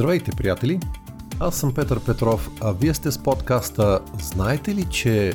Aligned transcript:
Здравейте, 0.00 0.30
приятели! 0.36 0.80
Аз 1.40 1.60
съм 1.60 1.74
Петър 1.74 2.04
Петров, 2.04 2.50
а 2.60 2.72
вие 2.72 2.94
сте 2.94 3.10
с 3.10 3.22
подкаста 3.22 4.00
Знаете 4.22 4.74
ли, 4.74 4.84
че 4.90 5.32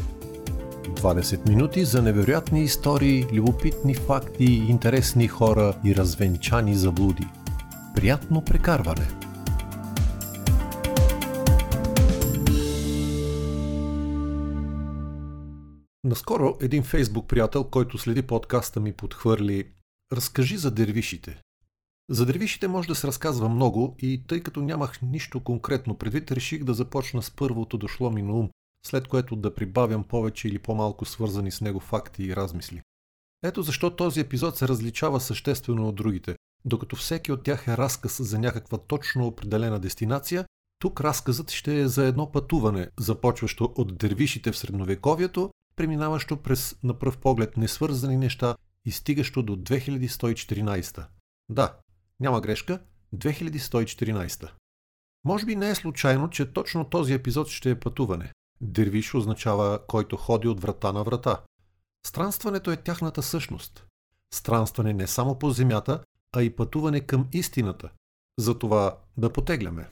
20 0.84 1.50
минути 1.50 1.86
за 1.86 2.02
невероятни 2.02 2.64
истории, 2.64 3.26
любопитни 3.34 3.96
факти, 3.96 4.44
интересни 4.44 5.28
хора 5.28 5.74
и 5.86 5.96
развенчани 5.96 6.76
заблуди. 6.76 7.28
Приятно 7.96 8.46
прекарване! 8.46 9.08
Наскоро 16.04 16.58
един 16.62 16.84
фейсбук 16.84 17.28
приятел, 17.28 17.64
който 17.64 17.98
следи 17.98 18.22
подкаста 18.22 18.80
ми 18.80 18.94
подхвърли 18.94 19.68
Разкажи 20.14 20.58
за 20.58 20.72
дервишите. 20.72 21.42
За 22.10 22.26
дервишите 22.26 22.68
може 22.68 22.88
да 22.88 22.96
се 22.96 23.08
разказва 23.08 23.50
много 23.50 23.96
и 24.00 24.24
тъй 24.28 24.44
като 24.44 24.62
нямах 24.62 25.02
нищо 25.02 25.40
конкретно 25.40 25.98
предвид, 25.98 26.32
реших 26.32 26.64
да 26.64 26.74
започна 26.74 27.22
с 27.22 27.32
първото 27.32 27.78
дошло 27.78 28.10
ми 28.10 28.22
на 28.22 28.34
ум, 28.34 28.50
след 28.86 29.08
което 29.08 29.36
да 29.36 29.56
прибавям 29.56 30.04
повече 30.04 30.48
или 30.48 30.60
по-малко 30.60 31.06
свързани 31.06 31.52
с 31.52 31.62
него 31.62 31.80
факти 31.80 32.24
и 32.24 32.36
размисли. 32.36 32.82
Ето 33.44 33.62
защо 33.62 33.96
този 33.96 34.20
епизод 34.20 34.58
се 34.58 34.68
различава 34.68 35.20
съществено 35.20 35.88
от 35.88 35.96
другите. 35.96 36.36
Докато 36.66 36.96
всеки 36.96 37.32
от 37.32 37.44
тях 37.44 37.68
е 37.68 37.78
разказ 37.78 38.22
за 38.24 38.40
някаква 38.40 38.78
точно 38.78 39.28
определена 39.28 39.80
дестинация, 39.80 40.46
тук 40.80 41.02
разказът 41.02 41.52
ще 41.52 41.80
е 41.80 41.88
за 41.88 42.06
едно 42.06 42.32
пътуване, 42.32 42.90
започващо 43.00 43.74
от 43.76 43.98
дервишите 43.98 44.52
в 44.52 44.58
средновековието, 44.58 45.52
преминаващо 45.76 46.38
през 46.38 46.76
на 46.84 46.94
пръв 46.94 47.18
поглед 47.18 47.58
несвързани 47.58 48.18
неща 48.18 48.56
и 48.86 48.92
стигащо 48.92 49.44
до 49.44 49.56
2114. 49.56 51.06
Да, 51.50 51.78
няма 52.20 52.42
грешка, 52.42 52.80
2114. 53.16 54.52
Може 55.26 55.46
би 55.46 55.56
не 55.56 55.70
е 55.70 55.76
случайно, 55.76 56.30
че 56.30 56.54
точно 56.54 56.90
този 56.90 57.14
епизод 57.14 57.48
ще 57.48 57.70
е 57.70 57.80
пътуване. 57.80 58.32
Дервиш 58.62 59.14
означава 59.14 59.88
който 59.88 60.18
ходи 60.18 60.48
от 60.48 60.62
врата 60.62 60.92
на 60.92 61.04
врата. 61.04 61.42
Странстването 62.08 62.72
е 62.72 62.78
тяхната 62.78 63.24
същност. 63.24 63.86
Странстване 64.34 64.94
не 64.94 65.08
само 65.08 65.40
по 65.40 65.50
земята, 65.50 66.04
а 66.36 66.42
и 66.42 66.56
пътуване 66.56 67.02
към 67.02 67.28
истината. 67.34 67.90
Затова 68.40 68.98
да 69.18 69.34
потегляме. 69.34 69.90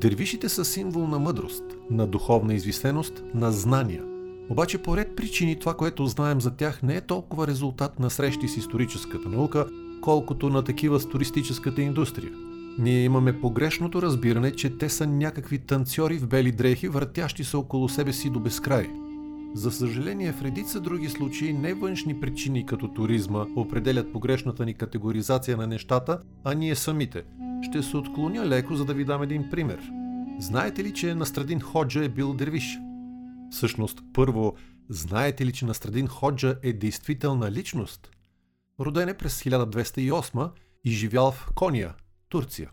Дервишите 0.00 0.48
са 0.48 0.64
символ 0.64 1.06
на 1.06 1.18
мъдрост, 1.18 1.62
на 1.90 2.06
духовна 2.06 2.54
извисеност, 2.54 3.22
на 3.34 3.52
знания. 3.52 4.04
Обаче 4.50 4.78
по 4.78 4.96
ред 4.96 5.16
причини 5.16 5.58
това, 5.58 5.74
което 5.74 6.06
знаем 6.06 6.40
за 6.40 6.50
тях, 6.50 6.82
не 6.82 6.96
е 6.96 7.00
толкова 7.00 7.46
резултат 7.46 8.00
на 8.00 8.10
срещи 8.10 8.48
с 8.48 8.56
историческата 8.56 9.28
наука, 9.28 9.66
колкото 10.02 10.50
на 10.50 10.64
такива 10.64 11.00
с 11.00 11.08
туристическата 11.08 11.82
индустрия. 11.82 12.30
Ние 12.78 13.04
имаме 13.04 13.40
погрешното 13.40 14.02
разбиране, 14.02 14.52
че 14.52 14.78
те 14.78 14.88
са 14.88 15.06
някакви 15.06 15.58
танцори 15.58 16.18
в 16.18 16.26
бели 16.26 16.52
дрехи, 16.52 16.88
въртящи 16.88 17.44
се 17.44 17.56
около 17.56 17.88
себе 17.88 18.12
си 18.12 18.30
до 18.30 18.40
безкрай. 18.40 18.90
За 19.54 19.70
съжаление, 19.70 20.32
в 20.32 20.42
редица 20.42 20.80
други 20.80 21.08
случаи 21.08 21.52
не 21.52 21.74
външни 21.74 22.20
причини 22.20 22.66
като 22.66 22.88
туризма 22.88 23.46
определят 23.56 24.12
погрешната 24.12 24.66
ни 24.66 24.74
категоризация 24.74 25.56
на 25.56 25.66
нещата, 25.66 26.20
а 26.44 26.54
ние 26.54 26.74
самите– 26.74 27.24
ще 27.62 27.82
се 27.82 27.96
отклоня 27.96 28.46
леко, 28.46 28.74
за 28.74 28.84
да 28.84 28.94
ви 28.94 29.04
дам 29.04 29.22
един 29.22 29.50
пример. 29.50 29.90
Знаете 30.38 30.84
ли, 30.84 30.94
че 30.94 31.14
Настрадин 31.14 31.60
Ходжа 31.60 32.04
е 32.04 32.08
бил 32.08 32.34
дервиш? 32.34 32.78
Всъщност, 33.50 34.02
първо, 34.12 34.56
знаете 34.88 35.46
ли, 35.46 35.52
че 35.52 35.64
Настрадин 35.64 36.06
Ходжа 36.06 36.58
е 36.62 36.72
действителна 36.72 37.52
личност? 37.52 38.10
Роден 38.80 39.08
е 39.08 39.16
през 39.16 39.42
1208 39.42 40.50
и 40.84 40.90
живял 40.90 41.30
в 41.30 41.50
Кония, 41.54 41.94
Турция. 42.28 42.70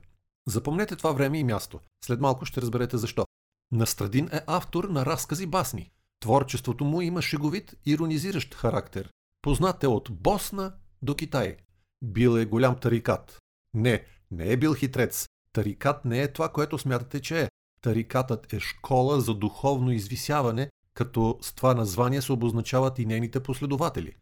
Запомнете 0.48 0.96
това 0.96 1.12
време 1.12 1.40
и 1.40 1.44
място. 1.44 1.80
След 2.06 2.22
малко 2.22 2.46
ще 2.46 2.62
разберете 2.62 2.98
защо. 2.98 3.26
Настрадин 3.72 4.30
е 4.32 4.42
автор 4.48 4.84
на 4.84 5.06
разкази 5.06 5.46
басни. 5.46 5.92
Творчеството 6.20 6.86
му 6.86 7.02
има 7.02 7.22
шеговит, 7.22 7.76
иронизиращ 7.86 8.56
характер. 8.56 9.10
Познат 9.42 9.84
е 9.84 9.88
от 9.88 10.10
Босна 10.12 10.74
до 11.02 11.16
Китай. 11.16 11.58
Бил 12.02 12.38
е 12.38 12.46
голям 12.46 12.80
тарикат. 12.80 13.38
Не, 13.74 14.06
не 14.32 14.52
е 14.52 14.58
бил 14.58 14.74
хитрец. 14.74 15.28
Тарикат 15.54 16.06
не 16.06 16.22
е 16.22 16.34
това, 16.34 16.50
което 16.50 16.78
смятате, 16.78 17.22
че 17.22 17.42
е. 17.42 17.50
Тарикатът 17.82 18.54
е 18.54 18.60
школа 18.60 19.22
за 19.22 19.34
духовно 19.34 19.92
извисяване, 19.92 20.70
като 20.94 21.38
с 21.42 21.54
това 21.54 21.74
название 21.74 22.22
се 22.22 22.32
обозначават 22.32 23.00
и 23.00 23.06
нейните 23.06 23.44
последователи. 23.44 24.16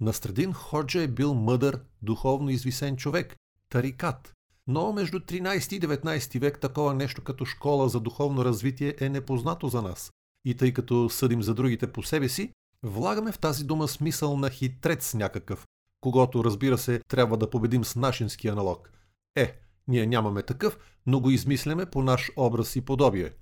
Настрадин 0.00 0.52
Ходжа 0.52 1.02
е 1.02 1.08
бил 1.08 1.34
мъдър, 1.34 1.80
духовно 2.02 2.50
извисен 2.50 2.96
човек. 2.96 3.36
Тарикат. 3.68 4.32
Но 4.66 4.92
между 4.92 5.18
13 5.18 5.76
и 5.76 5.80
19 5.80 6.40
век 6.40 6.60
такова 6.60 6.94
нещо 6.94 7.24
като 7.24 7.44
школа 7.44 7.88
за 7.88 8.00
духовно 8.00 8.44
развитие 8.44 8.94
е 9.00 9.08
непознато 9.08 9.68
за 9.68 9.82
нас. 9.82 10.10
И 10.48 10.54
тъй 10.54 10.72
като 10.72 11.10
съдим 11.10 11.42
за 11.42 11.54
другите 11.54 11.92
по 11.92 12.02
себе 12.02 12.28
си, 12.28 12.52
влагаме 12.82 13.32
в 13.32 13.38
тази 13.38 13.64
дума 13.64 13.88
смисъл 13.88 14.36
на 14.36 14.50
хитрец 14.50 15.14
някакъв, 15.14 15.66
когато 16.00 16.44
разбира 16.44 16.78
се 16.78 17.00
трябва 17.08 17.36
да 17.36 17.50
победим 17.50 17.84
с 17.84 17.96
нашински 17.96 18.48
аналог– 18.48 18.90
е, 19.38 19.60
ние 19.88 20.06
нямаме 20.06 20.42
такъв, 20.42 20.78
но 21.06 21.20
го 21.20 21.30
измисляме 21.30 21.86
по 21.86 22.02
наш 22.02 22.30
образ 22.36 22.76
и 22.76 22.80
подобие. 22.80 23.32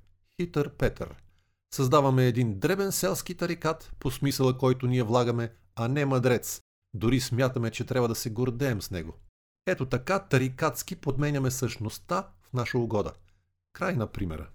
Хитър 0.41 0.71
Петър. 0.71 1.15
Създаваме 1.75 2.27
един 2.27 2.59
дребен 2.59 2.93
селски 2.93 3.35
тарикат, 3.35 3.93
по 3.99 4.11
смисъла 4.11 4.59
който 4.59 4.87
ние 4.87 5.03
влагаме, 5.03 5.53
а 5.77 5.89
не 5.89 6.05
мъдрец. 6.05 6.61
Дори 6.95 7.21
смятаме, 7.21 7.71
че 7.71 7.85
трябва 7.85 8.09
да 8.09 8.15
се 8.15 8.31
гордеем 8.31 8.83
с 8.83 8.91
него. 8.91 9.15
Ето 9.67 9.87
така 9.87 10.19
тарикатски 10.19 10.97
подменяме 10.97 11.51
същността 11.51 12.29
в 12.43 12.53
наша 12.53 12.79
угода. 12.79 13.13
Край 13.73 13.97
на 13.97 14.07
примера. 14.07 14.49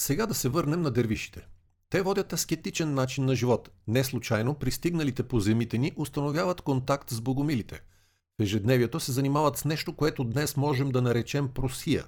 Сега 0.00 0.26
да 0.26 0.34
се 0.34 0.48
върнем 0.48 0.82
на 0.82 0.90
дервишите. 0.90 1.46
Те 1.90 2.02
водят 2.02 2.32
аскетичен 2.32 2.94
начин 2.94 3.24
на 3.24 3.34
живот. 3.34 3.70
Не 3.88 4.04
случайно 4.04 4.54
пристигналите 4.54 5.22
по 5.22 5.40
земите 5.40 5.78
ни 5.78 5.92
установяват 5.96 6.60
контакт 6.60 7.10
с 7.10 7.20
богомилите– 7.20 7.80
в 8.38 8.42
ежедневието 8.42 9.00
се 9.00 9.12
занимават 9.12 9.56
с 9.56 9.64
нещо, 9.64 9.92
което 9.92 10.24
днес 10.24 10.56
можем 10.56 10.90
да 10.90 11.02
наречем 11.02 11.48
просия. 11.48 12.04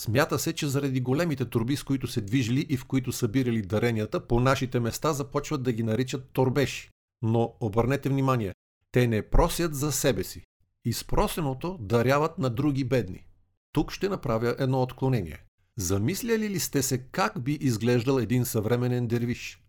Смята 0.00 0.38
се, 0.38 0.52
че 0.52 0.66
заради 0.66 1.00
големите 1.00 1.44
турби, 1.44 1.76
с 1.76 1.82
които 1.82 2.06
се 2.06 2.20
движили 2.20 2.66
и 2.68 2.76
в 2.76 2.84
които 2.84 3.12
събирали 3.12 3.62
даренията, 3.62 4.26
по 4.26 4.40
нашите 4.40 4.80
места 4.80 5.12
започват 5.12 5.62
да 5.62 5.72
ги 5.72 5.82
наричат 5.82 6.30
торбеши. 6.32 6.90
Но 7.22 7.54
обърнете 7.60 8.08
внимание, 8.08 8.54
те 8.92 9.06
не 9.06 9.22
просят 9.22 9.74
за 9.74 9.92
себе 9.92 10.24
си. 10.24 10.42
Изпросеното 10.84 11.78
даряват 11.80 12.38
на 12.38 12.50
други 12.50 12.84
бедни. 12.84 13.26
Тук 13.72 13.92
ще 13.92 14.08
направя 14.08 14.56
едно 14.58 14.82
отклонение. 14.82 15.44
Замисляли 15.78 16.50
ли 16.50 16.60
сте 16.60 16.82
се 16.82 16.98
как 16.98 17.42
би 17.42 17.52
изглеждал 17.52 18.18
един 18.18 18.44
съвременен 18.44 19.06
дервиш? 19.06 19.62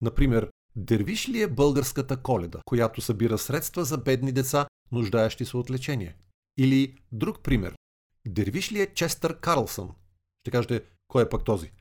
Например, 0.00 0.50
дервиш 0.76 1.28
ли 1.28 1.42
е 1.42 1.48
българската 1.48 2.16
коледа, 2.16 2.60
която 2.64 3.00
събира 3.00 3.38
средства 3.38 3.84
за 3.84 3.98
бедни 3.98 4.32
деца 4.32 4.66
нуждаещи 4.92 5.44
се 5.44 5.56
от 5.56 5.70
лечение. 5.70 6.16
Или 6.58 6.98
друг 7.12 7.42
пример. 7.42 7.74
Дервиш 8.26 8.72
ли 8.72 8.80
е 8.80 8.94
Честър 8.94 9.40
Карлсън? 9.40 9.90
Ще 10.40 10.50
кажете, 10.50 10.82
кой 11.08 11.22
е 11.22 11.28
пък 11.28 11.44
този? 11.44 11.72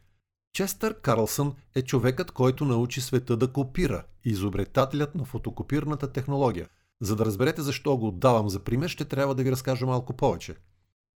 Честър 0.53 1.01
Карлсън 1.01 1.53
е 1.75 1.81
човекът, 1.81 2.31
който 2.31 2.65
научи 2.65 3.01
света 3.01 3.37
да 3.37 3.53
копира, 3.53 4.03
изобретателят 4.23 5.15
на 5.15 5.25
фотокопирната 5.25 6.11
технология. 6.11 6.67
За 7.01 7.15
да 7.15 7.25
разберете 7.25 7.61
защо 7.61 7.97
го 7.97 8.11
давам 8.11 8.49
за 8.49 8.59
пример, 8.59 8.89
ще 8.89 9.05
трябва 9.05 9.35
да 9.35 9.43
ви 9.43 9.51
разкажа 9.51 9.85
малко 9.85 10.13
повече. 10.13 10.55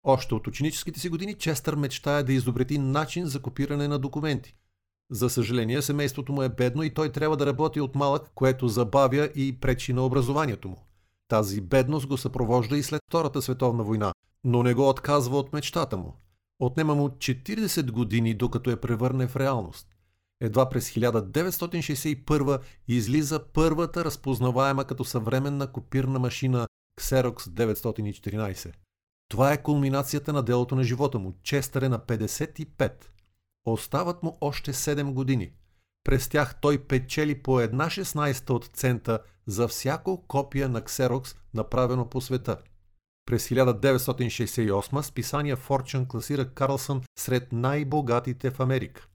Още 0.07 0.35
от 0.35 0.47
ученическите 0.47 0.99
си 0.99 1.09
години 1.09 1.33
Честър 1.33 1.75
мечтая 1.75 2.23
да 2.23 2.33
изобрети 2.33 2.77
начин 2.77 3.25
за 3.25 3.41
копиране 3.41 3.87
на 3.87 3.99
документи. 3.99 4.55
За 5.11 5.29
съжаление, 5.29 5.81
семейството 5.81 6.33
му 6.33 6.41
е 6.41 6.49
бедно 6.49 6.83
и 6.83 6.93
той 6.93 7.11
трябва 7.11 7.37
да 7.37 7.45
работи 7.45 7.81
от 7.81 7.95
малък, 7.95 8.31
което 8.35 8.67
забавя 8.67 9.29
и 9.35 9.59
пречи 9.59 9.93
на 9.93 10.05
образованието 10.05 10.67
му. 10.67 10.77
Тази 11.27 11.61
бедност 11.61 12.07
го 12.07 12.17
съпровожда 12.17 12.77
и 12.77 12.83
след 12.83 13.01
Втората 13.07 13.41
световна 13.41 13.83
война. 13.83 14.13
но 14.43 14.63
не 14.63 14.73
го 14.73 14.89
отказва 14.89 15.37
от 15.37 15.53
мечтата 15.53 15.97
му. 15.97 16.13
Отнема 16.59 16.95
му 16.95 17.09
40 17.09 17.91
години, 17.91 18.33
докато 18.33 18.69
я 18.69 18.81
превърне 18.81 19.27
в 19.27 19.35
реалност. 19.35 19.87
Едва 20.41 20.69
през 20.69 20.89
1961 20.89 22.59
излиза 22.87 23.39
първата 23.53 24.05
разпознаваема 24.05 24.85
като 24.85 25.05
съвременна 25.05 25.71
копирна 25.71 26.19
машина 26.19 26.67
Xerox 27.01 27.33
914. 27.33 28.84
Това 29.27 29.53
е 29.53 29.63
кулминацията 29.63 30.33
на 30.33 30.43
делото 30.43 30.75
на 30.75 30.83
живота 30.83 31.19
му. 31.19 31.33
Честър 31.43 31.81
е 31.81 31.89
на 31.89 31.99
55. 31.99 32.91
Остават 33.65 34.23
му 34.23 34.37
още 34.41 34.73
7 34.73 35.13
години. 35.13 35.53
През 36.03 36.29
тях 36.29 36.55
той 36.61 36.77
печели 36.77 37.41
по 37.43 37.59
една 37.59 37.85
16 37.85 38.49
от 38.49 38.65
цента 38.65 39.19
за 39.47 39.67
всяко 39.67 40.27
копие 40.27 40.67
на 40.67 40.81
Xerox, 40.81 41.37
направено 41.53 42.09
по 42.09 42.21
света. 42.21 42.57
През 43.25 43.49
1968 43.49 45.01
списание 45.01 45.55
Fortune 45.55 46.07
класира 46.07 46.49
Карлсън 46.53 47.01
сред 47.19 47.51
най-богатите 47.51 48.51
в 48.51 48.59
Америка. 48.59 49.07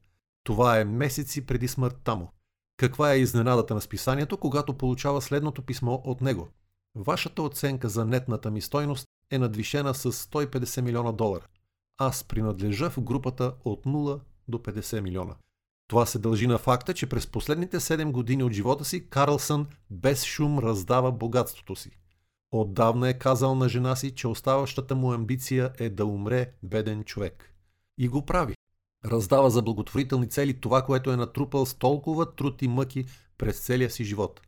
Това 0.44 0.78
е 0.78 0.84
месеци 0.84 1.46
преди 1.46 1.68
смъртта 1.68 2.16
му. 2.16 2.32
Каква 2.76 3.12
е 3.12 3.18
изненадата 3.18 3.74
на 3.74 3.80
списанието, 3.80 4.36
когато 4.36 4.78
получава 4.78 5.22
следното 5.22 5.62
писмо 5.62 5.94
от 6.04 6.20
него? 6.20 6.48
Вашата 6.94 7.42
оценка 7.42 7.88
за 7.88 8.04
нетната 8.04 8.50
ми 8.50 8.60
стойност 8.60 9.06
е 9.30 9.38
надвишена 9.38 9.94
с 9.94 10.12
150 10.12 10.80
милиона 10.80 11.12
долара. 11.12 11.46
Аз 11.98 12.24
принадлежа 12.24 12.90
в 12.90 13.00
групата 13.00 13.54
от 13.64 13.84
0 13.84 14.20
до 14.48 14.58
50 14.58 15.00
милиона. 15.00 15.34
Това 15.88 16.06
се 16.06 16.18
дължи 16.18 16.46
на 16.46 16.58
факта, 16.58 16.94
че 16.94 17.08
през 17.08 17.26
последните 17.26 17.80
7 17.80 18.10
години 18.10 18.42
от 18.42 18.52
живота 18.52 18.84
си 18.84 19.08
Карлсън 19.08 19.66
без 19.90 20.24
шум 20.24 20.58
раздава 20.58 21.12
богатството 21.12 21.76
си. 21.76 21.90
Отдавна 22.52 23.08
е 23.08 23.18
казал 23.18 23.54
на 23.54 23.68
жена 23.68 23.96
си, 23.96 24.14
че 24.14 24.28
оставащата 24.28 24.94
му 24.94 25.12
амбиция 25.12 25.72
е 25.78 25.90
да 25.90 26.06
умре 26.06 26.52
беден 26.62 27.04
човек. 27.04 27.54
И 27.98 28.08
го 28.08 28.26
прави. 28.26 28.54
Раздава 29.04 29.50
за 29.50 29.62
благотворителни 29.62 30.28
цели 30.28 30.60
това, 30.60 30.82
което 30.82 31.12
е 31.12 31.16
натрупал 31.16 31.66
с 31.66 31.74
толкова 31.74 32.34
труд 32.34 32.62
и 32.62 32.68
мъки 32.68 33.06
през 33.38 33.60
целия 33.60 33.90
си 33.90 34.04
живот. 34.04 34.40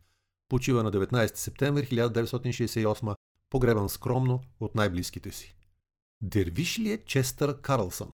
Почива 0.49 0.83
на 0.83 0.91
19 0.91 1.35
септември 1.35 1.85
1968, 1.85 3.15
погребан 3.53 3.89
скромно 3.89 4.41
от 4.59 4.75
най-близките 4.75 5.31
си. 5.31 5.55
Дервиш 6.21 6.79
ли 6.79 6.91
е 6.91 7.05
Честър 7.05 7.61
Карлсън? 7.61 8.09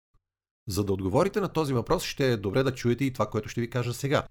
За 0.69 0.85
да 0.85 0.93
отговорите 0.93 1.41
на 1.41 1.49
този 1.49 1.73
въпрос, 1.73 2.05
ще 2.05 2.33
е 2.33 2.37
добре 2.37 2.63
да 2.63 2.75
чуете 2.75 3.05
и 3.05 3.13
това, 3.13 3.27
което 3.27 3.49
ще 3.49 3.61
ви 3.61 3.71
кажа 3.71 3.95
сега. 3.95 4.27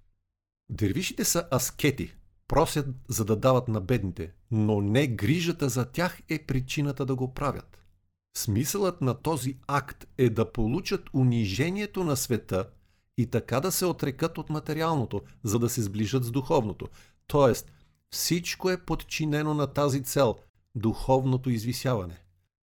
Дервишите 0.70 1.26
са 1.26 1.48
аскети, 1.54 2.14
просят 2.48 2.88
за 3.10 3.26
да 3.26 3.36
дават 3.36 3.68
на 3.68 3.82
бедните, 3.82 4.34
но 4.52 4.82
не 4.82 5.08
грижата 5.08 5.70
за 5.70 5.86
тях 5.86 6.22
е 6.30 6.40
причината 6.40 7.06
да 7.06 7.16
го 7.16 7.34
правят. 7.34 7.78
Смисълът 8.38 9.02
на 9.02 9.14
този 9.14 9.58
акт 9.68 10.08
е 10.18 10.30
да 10.30 10.52
получат 10.52 11.14
унижението 11.14 12.04
на 12.04 12.18
света 12.18 12.70
и 13.18 13.30
така 13.30 13.60
да 13.60 13.72
се 13.72 13.86
отрекат 13.86 14.38
от 14.38 14.50
материалното, 14.50 15.22
за 15.44 15.60
да 15.60 15.70
се 15.70 15.82
сближат 15.82 16.24
с 16.24 16.32
духовното. 16.32 16.88
Тоест, 17.28 17.72
всичко 18.10 18.70
е 18.70 18.86
подчинено 18.86 19.54
на 19.54 19.68
тази 19.68 20.04
цел– 20.04 20.36
духовното 20.76 21.50
извисяване. 21.50 22.18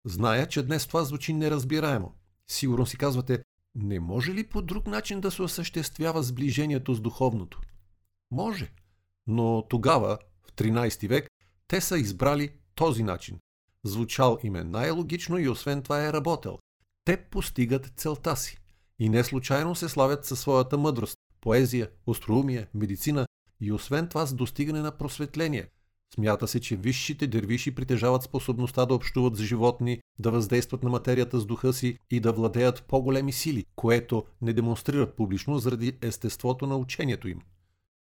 Зная, 0.06 0.48
че 0.48 0.64
днес 0.64 0.88
това 0.88 1.04
звучи 1.04 1.34
неразбираемо. 1.34 2.14
Сигурно 2.48 2.86
си 2.86 2.98
казвате, 2.98 3.44
не 3.76 4.00
може 4.00 4.34
ли 4.34 4.48
по 4.48 4.62
друг 4.62 4.88
начин 4.88 5.22
да 5.22 5.32
се 5.32 5.42
осъществява 5.42 6.24
сближението 6.24 6.94
с 6.94 7.02
духовното? 7.02 7.62
Може. 8.32 8.72
Но 9.28 9.68
тогава, 9.70 10.18
в 10.48 10.54
13 10.54 11.08
век, 11.08 11.28
те 11.68 11.82
са 11.82 11.98
избрали 11.98 12.50
този 12.76 13.04
начин. 13.04 13.40
Звучал 13.84 14.38
им 14.44 14.56
е 14.56 14.64
най-логично 14.64 15.38
и 15.38 15.50
освен 15.50 15.82
това 15.82 16.06
е 16.06 16.14
работел. 16.14 16.60
Те 17.06 17.18
постигат 17.18 17.94
целта 17.96 18.36
си. 18.36 18.58
И 19.00 19.10
не 19.10 19.24
случайно 19.24 19.76
се 19.76 19.90
славят 19.90 20.26
със 20.26 20.40
своята 20.40 20.78
мъдрост, 20.78 21.18
поезия, 21.42 21.90
остроумие, 22.08 22.68
медицина 22.74 23.28
и 23.62 23.72
освен 23.72 24.08
това 24.08 24.26
с 24.26 24.34
достигане 24.34 24.82
на 24.82 24.98
просветление. 24.98 25.68
Смята 26.16 26.48
се, 26.48 26.60
че 26.60 26.76
висшите 26.76 27.28
дервиши 27.28 27.76
притежават 27.76 28.24
способността 28.24 28.86
да 28.86 28.94
общуват 28.94 29.36
с 29.36 29.44
животни, 29.44 30.02
да 30.20 30.32
въздействат 30.32 30.84
на 30.84 30.90
материята 30.90 31.40
с 31.40 31.46
духа 31.46 31.74
си 31.74 31.98
и 32.12 32.20
да 32.20 32.34
владеят 32.34 32.84
по-големи 32.88 33.32
сили, 33.32 33.66
което 33.76 34.24
не 34.42 34.54
демонстрират 34.54 35.16
публично 35.16 35.58
заради 35.58 35.98
естеството 36.02 36.68
на 36.68 36.78
учението 36.78 37.28
им. 37.28 37.40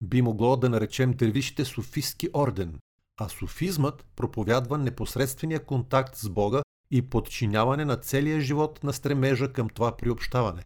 Би 0.03 0.23
могло 0.23 0.57
да 0.57 0.69
наречем 0.69 1.13
дервишите 1.13 1.65
софистски 1.65 2.29
орден, 2.35 2.79
а 3.21 3.29
софизмът 3.29 4.07
проповядва 4.17 4.79
непосредствения 4.79 5.65
контакт 5.65 6.17
с 6.17 6.29
Бога 6.29 6.63
и 6.91 7.03
подчиняване 7.03 7.85
на 7.85 7.97
целия 7.97 8.41
живот 8.41 8.85
на 8.85 8.93
стремежа 8.93 9.53
към 9.53 9.69
това 9.69 9.97
приобщаване. 9.97 10.63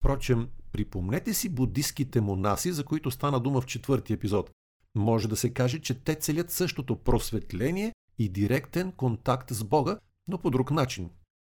Впрочем, 0.00 0.48
припомнете 0.72 1.34
си 1.34 1.48
буддистските 1.48 2.20
монаси, 2.20 2.72
за 2.72 2.84
които 2.84 3.10
стана 3.10 3.40
дума 3.40 3.60
в 3.60 3.66
четвърти 3.66 4.12
епизод. 4.12 4.50
Може 4.94 5.28
да 5.28 5.36
се 5.36 5.50
каже, 5.50 5.78
че 5.78 5.94
те 5.94 6.14
целят 6.14 6.50
същото 6.50 6.96
просветление 6.96 7.92
и 8.18 8.28
директен 8.28 8.92
контакт 8.92 9.50
с 9.50 9.64
Бога, 9.64 9.98
но 10.28 10.38
по 10.38 10.50
друг 10.50 10.70
начин. 10.70 11.10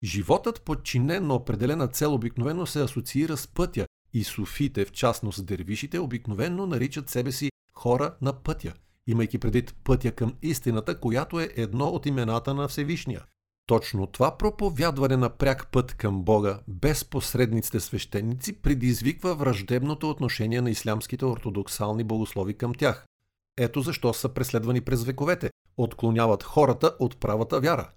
Животът 0.05 0.63
подчинен 0.63 1.27
на 1.27 1.35
определена 1.35 1.89
цел 1.89 2.15
обикновено 2.15 2.67
се 2.67 2.83
асоциира 2.83 3.37
с 3.37 3.49
пътя 3.49 3.87
и 4.13 4.25
суфите, 4.25 4.85
в 4.85 4.93
частност 4.93 5.47
дервишите, 5.47 5.99
обикновено 5.99 6.67
наричат 6.67 7.11
себе 7.11 7.33
си 7.33 7.51
хора 7.73 8.15
на 8.23 8.33
пътя, 8.33 8.73
имайки 9.07 9.39
предвид 9.39 9.75
пътя 9.85 10.13
към 10.13 10.35
истината, 10.43 11.01
която 11.01 11.41
е 11.41 11.51
едно 11.57 11.85
от 11.85 12.07
имената 12.07 12.55
на 12.55 12.69
Всевишния. 12.69 13.25
Точно 13.67 14.07
това 14.07 14.39
проповядване 14.39 15.17
на 15.17 15.31
пряк 15.31 15.69
път 15.73 15.95
към 15.95 16.23
Бога, 16.23 16.61
без 16.69 17.05
посредниците 17.05 17.81
свещеници, 17.81 18.53
предизвиква 18.53 19.35
враждебното 19.35 20.11
отношение 20.11 20.61
на 20.61 20.71
ислямските 20.71 21.25
ортодоксални 21.25 22.05
богослови 22.05 22.55
към 22.55 22.75
тях. 22.75 23.07
Ето 23.59 23.81
защо 23.81 24.15
са 24.15 24.29
преследвани 24.29 24.81
през 24.81 25.05
вековете, 25.05 25.51
отклоняват 25.77 26.43
хората 26.43 26.97
от 26.99 27.21
правата 27.21 27.61
вяра. 27.61 27.91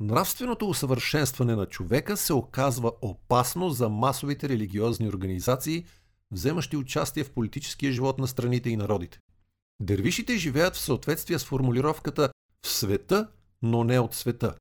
Нравственото 0.00 0.68
усъвършенстване 0.68 1.56
на 1.56 1.66
човека 1.66 2.16
се 2.16 2.32
оказва 2.32 2.92
опасно 3.02 3.70
за 3.70 3.88
масовите 3.88 4.48
религиозни 4.48 5.08
организации, 5.08 5.84
вземащи 6.30 6.76
участие 6.76 7.24
в 7.24 7.32
политическия 7.32 7.92
живот 7.92 8.18
на 8.18 8.28
страните 8.28 8.70
и 8.70 8.76
народите. 8.76 9.18
Дервишите 9.80 10.36
живеят 10.36 10.76
в 10.76 10.80
съответствие 10.80 11.38
с 11.38 11.44
формулировката 11.44 12.30
в 12.64 12.68
света, 12.68 13.28
но 13.62 13.84
не 13.84 13.98
от 13.98 14.14
света. 14.14 14.54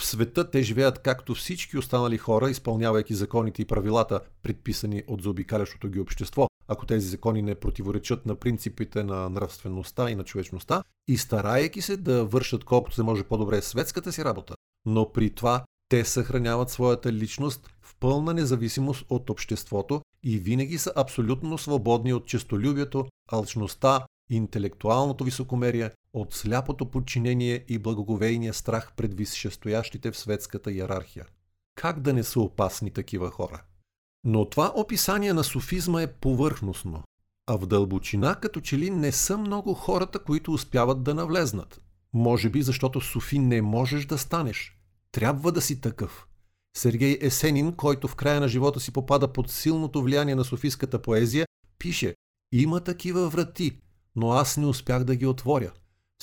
В 0.00 0.06
света 0.06 0.50
те 0.50 0.62
живеят 0.62 0.98
както 0.98 1.34
всички 1.34 1.78
останали 1.78 2.18
хора, 2.18 2.50
изпълнявайки 2.50 3.14
законите 3.14 3.62
и 3.62 3.64
правилата, 3.64 4.20
предписани 4.42 5.02
от 5.06 5.22
заобикалящото 5.22 5.88
ги 5.88 6.00
общество, 6.00 6.48
ако 6.68 6.86
тези 6.86 7.08
закони 7.08 7.42
не 7.42 7.54
противоречат 7.54 8.26
на 8.26 8.34
принципите 8.34 9.04
на 9.04 9.28
нравствеността 9.30 10.10
и 10.10 10.14
на 10.14 10.24
човечността, 10.24 10.82
и 11.08 11.18
старайки 11.18 11.82
се 11.82 11.96
да 11.96 12.24
вършат 12.24 12.64
колкото 12.64 12.94
се 12.94 13.02
може 13.02 13.24
по-добре 13.24 13.62
светската 13.62 14.12
си 14.12 14.24
работа. 14.24 14.54
Но 14.86 15.12
при 15.12 15.30
това 15.30 15.64
те 15.88 16.04
съхраняват 16.04 16.70
своята 16.70 17.12
личност 17.12 17.70
в 17.82 17.96
пълна 18.00 18.34
независимост 18.34 19.06
от 19.08 19.30
обществото 19.30 20.02
и 20.22 20.38
винаги 20.38 20.78
са 20.78 20.92
абсолютно 20.96 21.58
свободни 21.58 22.12
от 22.12 22.26
честолюбието, 22.26 23.06
алчността, 23.32 24.06
интелектуалното 24.30 25.24
високомерие, 25.24 25.90
от 26.12 26.34
сляпото 26.34 26.90
подчинение 26.90 27.64
и 27.68 27.78
благоговейния 27.78 28.54
страх 28.54 28.92
пред 28.96 29.14
висшестоящите 29.14 30.10
в 30.10 30.18
светската 30.18 30.72
иерархия. 30.72 31.26
Как 31.74 32.00
да 32.00 32.12
не 32.12 32.22
са 32.22 32.40
опасни 32.40 32.90
такива 32.90 33.30
хора? 33.30 33.62
Но 34.28 34.44
това 34.44 34.72
описание 34.76 35.32
на 35.32 35.44
софизма 35.44 36.02
е 36.02 36.12
повърхностно, 36.12 37.02
а 37.46 37.56
в 37.56 37.66
дълбочина 37.66 38.34
като 38.34 38.60
че 38.60 38.78
ли 38.78 38.90
не 38.90 39.12
са 39.12 39.38
много 39.38 39.74
хората, 39.74 40.18
които 40.18 40.52
успяват 40.52 41.02
да 41.02 41.14
навлезнат. 41.14 41.80
Може 42.12 42.50
би 42.50 42.62
защото 42.62 43.00
Софи 43.00 43.38
не 43.38 43.62
можеш 43.62 44.06
да 44.06 44.18
станеш. 44.18 44.78
Трябва 45.12 45.52
да 45.52 45.60
си 45.60 45.80
такъв. 45.80 46.26
Сергей 46.76 47.18
Есенин, 47.20 47.72
който 47.72 48.08
в 48.08 48.14
края 48.14 48.40
на 48.40 48.48
живота 48.48 48.80
си 48.80 48.92
попада 48.92 49.32
под 49.32 49.50
силното 49.50 50.02
влияние 50.02 50.34
на 50.34 50.44
софийската 50.44 51.02
поезия, 51.02 51.46
пише 51.78 52.14
«Има 52.52 52.80
такива 52.80 53.28
врати, 53.28 53.78
но 54.16 54.30
аз 54.30 54.56
не 54.56 54.66
успях 54.66 55.04
да 55.04 55.16
ги 55.16 55.26
отворя. 55.26 55.72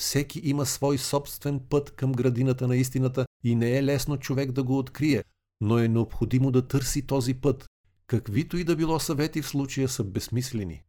Всеки 0.00 0.40
има 0.44 0.66
свой 0.66 0.98
собствен 0.98 1.60
път 1.70 1.90
към 1.90 2.12
градината 2.12 2.68
на 2.68 2.76
истината 2.76 3.26
и 3.44 3.54
не 3.54 3.78
е 3.78 3.84
лесно 3.84 4.16
човек 4.16 4.52
да 4.52 4.62
го 4.62 4.78
открие, 4.78 5.24
но 5.60 5.78
е 5.78 5.88
необходимо 5.88 6.50
да 6.50 6.68
търси 6.68 7.06
този 7.06 7.34
път. 7.34 7.66
Каквито 8.06 8.56
и 8.56 8.64
да 8.64 8.76
било 8.76 9.00
съвети 9.00 9.42
в 9.42 9.48
случая 9.48 9.88
са 9.88 10.04
безсмислени. 10.04 10.82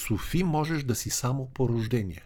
Софи 0.00 0.44
можеш 0.44 0.82
да 0.82 0.94
си 0.94 1.10
само 1.10 1.50
по 1.54 1.68
рождение. 1.68 2.24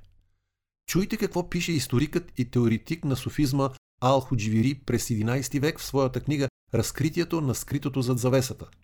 Чуйте 0.89 1.17
какво 1.17 1.51
пише 1.51 1.73
историкът 1.73 2.33
и 2.39 2.51
теоретик 2.51 3.05
на 3.05 3.17
софизма 3.17 3.71
Ал 4.01 4.21
Худживири 4.21 4.75
през 4.75 5.09
11 5.09 5.61
век 5.61 5.79
в 5.79 5.85
своята 5.85 6.21
книга 6.21 6.49
Разкритието 6.75 7.41
на 7.41 7.55
скритото 7.55 8.03
зад 8.03 8.19
завесата– 8.19 8.69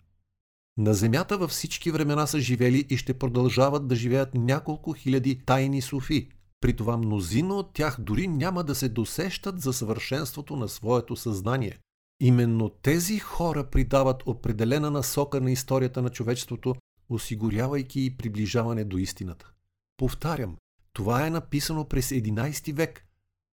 на 0.79 0.93
Земята 0.93 1.37
във 1.37 1.51
всички 1.51 1.91
времена 1.91 2.27
са 2.27 2.39
живели 2.39 2.85
и 2.89 2.97
ще 2.97 3.13
продължават 3.13 3.87
да 3.87 3.95
живеят 3.95 4.33
няколко 4.33 4.93
хиляди 4.93 5.45
тайни 5.45 5.81
суфи. 5.81 6.29
При 6.61 6.75
това 6.75 6.97
мнозина 6.97 7.55
от 7.55 7.73
тях 7.73 7.97
дори 7.99 8.27
няма 8.27 8.63
да 8.63 8.75
се 8.75 8.89
досещат 8.89 9.61
за 9.61 9.73
съвършенството 9.73 10.55
на 10.55 10.69
своето 10.69 11.15
съзнание. 11.15 11.77
Именно 12.19 12.69
тези 12.69 13.19
хора 13.19 13.69
придават 13.69 14.23
определена 14.25 14.91
насока 14.91 15.41
на 15.41 15.51
историята 15.51 16.01
на 16.01 16.09
човечеството, 16.09 16.75
осигурявайки 17.09 18.05
и 18.05 18.17
приближаване 18.17 18.83
до 18.83 18.97
истината. 18.97 19.51
Повтарям, 19.97 20.57
това 20.93 21.27
е 21.27 21.29
написано 21.29 21.85
през 21.85 22.09
11 22.09 22.73
век, 22.73 23.05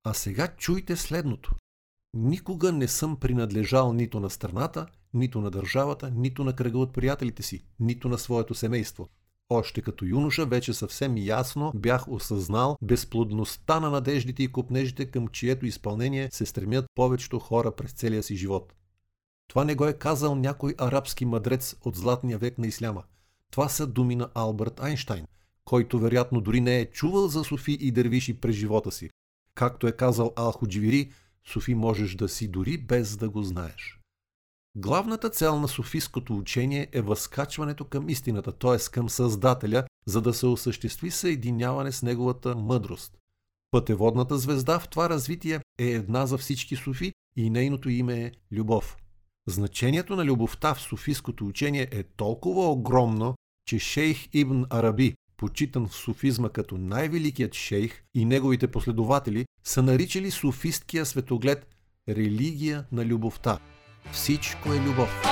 а 0.05 0.15
сега 0.15 0.49
чуйте 0.57 0.97
следното. 0.97 1.55
Никога 2.15 2.73
не 2.73 2.89
съм 2.89 3.17
принадлежал 3.17 3.93
нито 3.93 4.21
на 4.21 4.31
страната, 4.31 4.87
нито 5.15 5.41
на 5.41 5.51
държавата, 5.51 6.11
нито 6.11 6.45
на 6.45 6.57
кръга 6.57 6.79
от 6.79 6.93
приятелите 6.93 7.43
си, 7.43 7.65
нито 7.81 8.09
на 8.09 8.19
своето 8.19 8.55
семейство. 8.55 9.09
Още 9.49 9.83
като 9.83 10.05
юноша 10.05 10.47
вече 10.47 10.73
съвсем 10.73 11.19
ясно 11.19 11.73
бях 11.75 12.09
осъзнал 12.09 12.77
безплодността 12.83 13.81
на 13.81 13.91
надеждите 13.91 14.43
и 14.43 14.53
купнежите, 14.53 15.07
към 15.07 15.29
чието 15.29 15.67
изпълнение 15.67 16.29
се 16.33 16.47
стремят 16.47 16.87
повечето 16.95 17.39
хора 17.39 17.71
през 17.71 17.93
целия 17.93 18.23
си 18.23 18.37
живот. 18.37 18.73
Това 19.49 19.65
не 19.65 19.75
го 19.75 19.87
е 19.87 19.93
казал 19.93 20.35
някой 20.35 20.75
арабски 20.79 21.25
мъдрец 21.25 21.77
от 21.85 21.97
златния 21.97 22.39
век 22.39 22.59
на 22.59 22.67
исляма. 22.67 23.03
Това 23.51 23.69
са 23.69 23.87
думи 23.87 24.17
на 24.17 24.31
Алберт 24.35 24.81
Айнштайн, 24.81 25.27
който 25.65 25.99
вероятно 25.99 26.41
дори 26.41 26.61
не 26.61 26.81
е 26.81 26.91
чувал 26.91 27.29
за 27.29 27.45
Софи 27.45 27.73
и 27.81 27.91
дървиши 27.91 28.41
през 28.41 28.57
живота 28.57 28.91
си. 28.91 29.11
Както 29.55 29.87
е 29.87 29.93
казал 29.93 30.33
Алхудживири, 30.37 31.13
Софи 31.53 31.75
можеш 31.75 32.15
да 32.15 32.29
си 32.29 32.49
дори 32.49 32.79
без 32.79 33.17
да 33.17 33.29
го 33.29 33.43
знаеш. 33.43 33.96
Главната 34.79 35.31
цел 35.31 35.61
на 35.61 35.69
софийското 35.69 36.37
учение 36.37 36.89
е 36.93 37.01
възкачването 37.01 37.85
към 37.85 38.09
истината, 38.09 38.53
т.е. 38.53 38.91
към 38.91 39.09
Създателя, 39.09 39.85
за 40.07 40.21
да 40.21 40.35
се 40.35 40.47
осъществи 40.47 41.11
съединяване 41.11 41.93
с 41.93 42.03
неговата 42.03 42.57
мъдрост. 42.57 43.19
Пътеводната 43.71 44.39
звезда 44.39 44.79
в 44.79 44.89
това 44.89 45.11
развитие 45.11 45.61
е 45.79 45.85
една 45.85 46.27
за 46.27 46.39
всички 46.39 46.77
софи 46.77 47.13
и 47.37 47.51
нейното 47.51 47.91
име 47.91 48.25
е 48.25 48.33
любов. 48.53 48.97
Значението 49.49 50.17
на 50.17 50.25
любовта 50.25 50.75
в 50.75 50.81
софийското 50.81 51.47
учение 51.47 51.89
е 51.91 52.03
толкова 52.03 52.71
огромно, 52.71 53.35
че 53.69 53.79
шейх 53.79 54.29
Ибн 54.33 54.63
Араби, 54.71 55.15
почитан 55.37 55.89
в 55.89 55.95
суфизма 55.95 56.49
като 56.49 56.79
най-великият 56.79 57.55
шейх 57.55 58.03
и 58.15 58.25
неговите 58.25 58.67
последователи, 58.67 59.47
са 59.65 59.83
наричали 59.83 60.31
суфисткия 60.31 61.07
светоглед 61.07 61.67
религия 62.09 62.85
на 62.93 63.05
любовта. 63.05 63.59
Всичко 64.13 64.73
е 64.73 64.81
любов. 64.81 65.23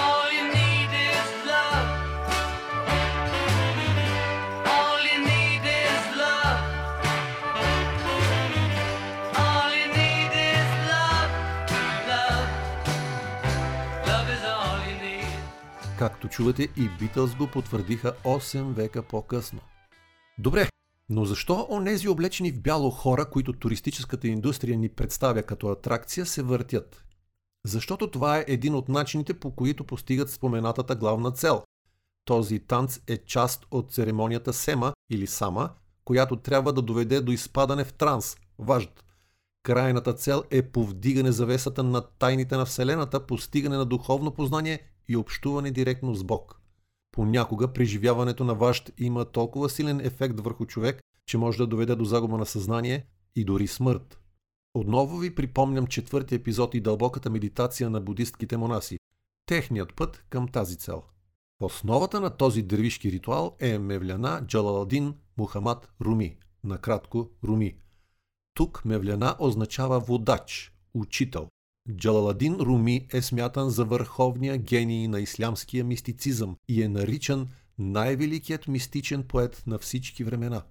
Както 15.99 16.29
чувате, 16.29 16.63
и 16.77 16.89
Битълс 16.99 17.35
го 17.35 17.47
потвърдиха 17.47 18.13
8 18.25 18.73
века 18.73 19.03
по-късно. 19.03 19.61
Добре, 20.39 20.69
но 21.09 21.25
защо 21.25 21.67
онези 21.71 22.09
облечени 22.09 22.53
в 22.53 22.61
бяло 22.61 22.91
хора, 22.91 23.31
които 23.31 23.53
туристическата 23.53 24.29
индустрия 24.29 24.79
ни 24.79 24.89
представя 24.89 25.43
като 25.43 25.69
атракция, 25.69 26.27
се 26.27 26.43
въртят? 26.43 27.04
Защото 27.67 28.11
това 28.11 28.39
е 28.39 28.45
един 28.49 28.75
от 28.75 28.89
начините, 28.89 29.35
по 29.35 29.51
които 29.51 29.85
постигат 29.85 30.31
споменатата 30.31 30.95
главна 30.95 31.31
цел. 31.31 31.63
Този 32.25 32.59
танц 32.59 33.01
е 33.07 33.19
част 33.19 33.67
от 33.71 33.93
церемонията 33.93 34.53
Сема 34.53 34.93
или 35.11 35.27
Сама, 35.27 35.71
която 36.05 36.37
трябва 36.37 36.73
да 36.73 36.83
доведе 36.83 37.21
до 37.21 37.33
изпадане 37.33 37.85
в 37.85 37.93
транс, 37.93 38.37
важд. 38.59 39.05
Крайната 39.63 40.15
цел 40.15 40.43
е 40.51 40.63
повдигане 40.63 41.33
завесата 41.33 41.83
на 41.83 42.01
тайните 42.01 42.57
на 42.57 42.65
Вселената, 42.65 43.27
постигане 43.27 43.77
на 43.77 43.85
духовно 43.85 44.31
познание 44.31 44.81
и 45.09 45.17
общуване 45.17 45.71
директно 45.71 46.15
с 46.15 46.25
Бог. 46.25 46.61
Понякога 47.13 47.73
преживяването 47.73 48.45
на 48.45 48.55
важд 48.55 48.91
има 48.99 49.25
толкова 49.25 49.71
силен 49.71 50.01
ефект 50.01 50.41
върху 50.41 50.67
човек, 50.67 51.01
че 51.27 51.39
може 51.39 51.59
да 51.59 51.67
доведе 51.67 51.95
до 51.95 52.05
загуба 52.05 52.39
на 52.39 52.47
съзнание 52.47 53.07
и 53.37 53.45
дори 53.45 53.67
смърт. 53.67 54.24
Отново 54.75 55.19
ви 55.19 55.35
припомням 55.35 55.87
четвърти 55.87 56.35
епизод 56.35 56.75
и 56.75 56.81
дълбоката 56.81 57.31
медитация 57.31 57.91
на 57.91 58.01
будистките 58.01 58.57
монаси. 58.57 58.99
Техният 59.47 59.95
път 59.95 60.25
към 60.31 60.49
тази 60.49 60.77
цел. 60.77 61.03
В 61.61 61.65
основата 61.65 62.21
на 62.21 62.31
този 62.31 62.63
дървишки 62.63 63.13
ритуал 63.13 63.57
е 63.61 63.79
Мевляна 63.79 64.43
Джалаладин 64.47 65.15
Мухамад 65.39 65.89
Руми, 66.01 66.37
накратко 66.65 67.31
Руми. 67.45 67.77
Тук 68.55 68.85
Мевляна 68.85 69.37
означава 69.39 70.01
водач, 70.01 70.73
учител. 70.95 71.49
Джалаладин 71.97 72.55
Руми 72.55 73.07
е 73.13 73.23
смятан 73.23 73.71
за 73.71 73.85
върховния 73.85 74.59
гений 74.59 75.09
на 75.09 75.21
ислямския 75.21 75.85
мистицизъм 75.85 76.57
и 76.69 76.83
е 76.83 76.89
наричан 76.89 77.49
най-великият 77.79 78.69
мистичен 78.69 79.23
поет 79.23 79.63
на 79.67 79.79
всички 79.79 80.25
времена. 80.25 80.63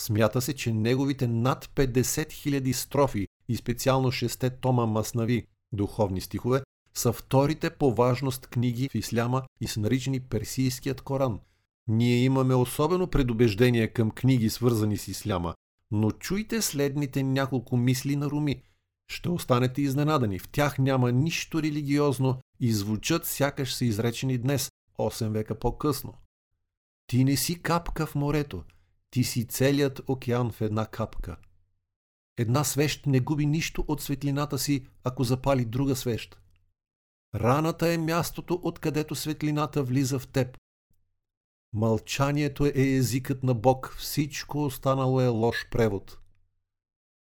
Смята 0.00 0.40
се, 0.40 0.54
че 0.54 0.72
неговите 0.72 1.26
над 1.26 1.66
50 1.66 2.02
000 2.02 2.72
строфи 2.72 3.26
и 3.52 3.56
специално 3.56 4.12
6 4.12 4.60
тома 4.60 4.86
маснави 4.86 5.46
духовни 5.72 6.20
стихове 6.20 6.62
са 6.94 7.12
вторите 7.12 7.70
по 7.70 7.94
важност 7.94 8.46
книги 8.46 8.88
в 8.88 8.94
исляма 8.94 9.42
и 9.60 9.66
са 9.66 9.80
наричани 9.80 10.20
Персийският 10.20 11.00
Коран. 11.00 11.40
Ние 11.88 12.24
имаме 12.24 12.54
особено 12.54 13.06
предубеждение 13.06 13.88
към 13.88 14.10
книги 14.10 14.50
свързани 14.50 14.96
с 14.96 15.08
исляма, 15.08 15.54
но 15.90 16.10
чуйте 16.10 16.62
следните 16.62 17.22
няколко 17.22 17.76
мисли 17.76 18.16
на 18.16 18.26
Руми– 18.30 18.62
ще 19.12 19.28
останете 19.28 19.82
изненадани. 19.82 20.38
В 20.38 20.48
тях 20.48 20.78
няма 20.78 21.12
нищо 21.12 21.62
религиозно 21.62 22.40
и 22.60 22.72
звучат 22.72 23.26
сякаш 23.26 23.74
са 23.74 23.84
изречени 23.84 24.38
днес, 24.38 24.70
8 24.98 25.28
века 25.28 25.58
по-късно. 25.58 26.14
Ти 27.06 27.24
не 27.24 27.36
си 27.36 27.62
капка 27.62 28.06
в 28.06 28.14
морето, 28.14 28.64
ти 29.10 29.24
си 29.24 29.46
целият 29.46 30.02
океан 30.06 30.50
в 30.50 30.60
една 30.60 30.86
капка. 30.86 31.36
Една 32.36 32.64
свещ 32.64 33.06
не 33.06 33.20
губи 33.20 33.46
нищо 33.46 33.84
от 33.88 34.02
светлината 34.02 34.58
си, 34.58 34.86
ако 35.04 35.24
запали 35.24 35.64
друга 35.64 35.96
свещ. 35.96 36.40
Раната 37.34 37.92
е 37.92 37.98
мястото, 37.98 38.60
откъдето 38.62 39.14
светлината 39.14 39.82
влиза 39.82 40.18
в 40.18 40.28
теб. 40.28 40.56
Мълчанието 41.72 42.66
е 42.66 42.72
езикът 42.76 43.42
на 43.42 43.54
Бог, 43.54 43.94
всичко 43.98 44.64
останало 44.64 45.20
е 45.20 45.26
лош 45.26 45.68
превод. 45.70 46.18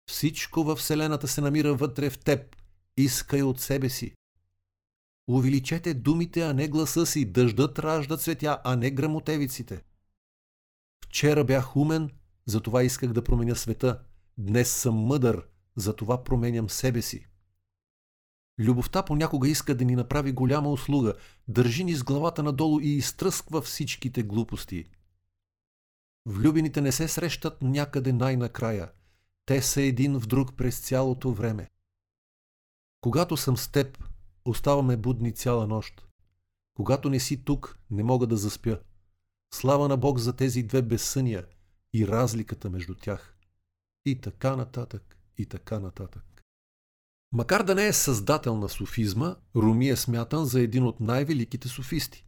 Всичко 0.09 0.63
във 0.63 0.79
Вселената 0.79 1.27
се 1.27 1.41
намира 1.41 1.75
вътре 1.75 2.09
в 2.09 2.19
теб. 2.19 2.55
Искай 2.97 3.41
от 3.41 3.59
себе 3.59 3.89
си. 3.89 4.15
Увеличете 5.27 5.93
думите, 5.93 6.41
а 6.41 6.53
не 6.53 6.67
гласа 6.67 7.05
си. 7.05 7.25
Дъждът 7.25 7.79
ражда 7.79 8.17
цветя, 8.17 8.61
а 8.63 8.75
не 8.75 8.91
грамотевиците. 8.91 9.83
Вчера 11.05 11.43
бях 11.43 11.75
умен, 11.75 12.09
затова 12.45 12.83
исках 12.83 13.13
да 13.13 13.23
променя 13.23 13.55
света. 13.55 14.03
Днес 14.37 14.71
съм 14.71 14.95
мъдър, 14.95 15.47
затова 15.75 16.23
променям 16.23 16.69
себе 16.69 17.01
си. 17.01 17.27
Любовта 18.59 19.05
понякога 19.05 19.49
иска 19.49 19.75
да 19.75 19.85
ни 19.85 19.95
направи 19.95 20.31
голяма 20.31 20.71
услуга, 20.71 21.13
държи 21.47 21.83
ни 21.83 21.93
с 21.93 22.03
главата 22.03 22.43
надолу 22.43 22.79
и 22.79 22.87
изтръсква 22.87 23.61
всичките 23.61 24.23
глупости. 24.23 24.85
Влюбените 26.25 26.81
не 26.81 26.91
се 26.91 27.07
срещат 27.07 27.61
някъде 27.61 28.13
най-накрая– 28.13 28.91
те 29.45 29.61
са 29.61 29.81
един 29.81 30.19
в 30.19 30.27
друг 30.27 30.55
през 30.55 30.79
цялото 30.79 31.33
време. 31.33 31.69
Когато 33.01 33.37
съм 33.37 33.57
с 33.57 33.71
теб, 33.71 34.03
оставаме 34.45 34.97
будни 34.97 35.33
цяла 35.33 35.67
нощ. 35.67 36.07
Когато 36.73 37.09
не 37.09 37.19
си 37.19 37.43
тук, 37.43 37.79
не 37.89 38.03
мога 38.03 38.27
да 38.27 38.37
заспя. 38.37 38.79
Слава 39.53 39.87
на 39.87 39.97
Бог 39.97 40.19
за 40.19 40.35
тези 40.35 40.63
две 40.63 40.81
безсъния 40.81 41.45
и 41.93 42.07
разликата 42.07 42.69
между 42.69 42.95
тях. 42.95 43.34
И 44.05 44.21
така 44.21 44.55
нататък, 44.55 45.17
и 45.37 45.45
така 45.45 45.79
нататък. 45.79 46.23
Макар 47.31 47.63
да 47.63 47.75
не 47.75 47.87
е 47.87 47.93
създател 47.93 48.57
на 48.57 48.69
суфизма, 48.69 49.35
Руми 49.55 49.89
е 49.89 49.95
смятан 49.95 50.45
за 50.45 50.61
един 50.61 50.83
от 50.83 50.99
най-великите 50.99 51.67
суфисти. 51.67 52.25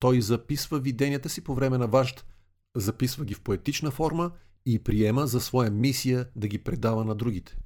Той 0.00 0.20
записва 0.20 0.80
виденията 0.80 1.28
си 1.28 1.44
по 1.44 1.54
време 1.54 1.78
на 1.78 1.86
важд, 1.86 2.26
записва 2.76 3.24
ги 3.24 3.34
в 3.34 3.40
поетична 3.40 3.90
форма 3.90 4.30
и 4.66 4.78
приема 4.78 5.26
за 5.26 5.40
своя 5.40 5.70
мисия 5.70 6.28
да 6.36 6.48
ги 6.48 6.58
предава 6.58 7.04
на 7.04 7.14
другите. 7.14 7.56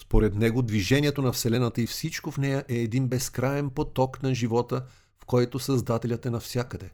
Според 0.00 0.34
него 0.34 0.62
движението 0.62 1.22
на 1.22 1.32
Вселената 1.32 1.82
и 1.82 1.86
всичко 1.86 2.30
в 2.30 2.38
нея 2.38 2.64
е 2.68 2.74
един 2.74 3.08
безкраен 3.08 3.70
поток 3.70 4.22
на 4.22 4.34
живота, 4.34 4.86
в 5.22 5.26
който 5.26 5.58
Създателят 5.58 6.26
е 6.26 6.30
навсякъде. 6.30 6.90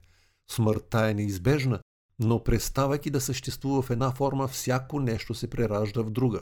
Смъртта 0.51 1.11
е 1.11 1.15
неизбежна, 1.15 1.81
но 2.19 2.45
преставайки 2.45 3.11
да 3.11 3.21
съществува 3.21 3.83
в 3.83 3.91
една 3.91 4.11
форма, 4.11 4.49
всяко 4.49 5.01
нещо 5.01 5.35
се 5.35 5.51
преражда 5.51 6.03
в 6.03 6.11
друга. 6.11 6.41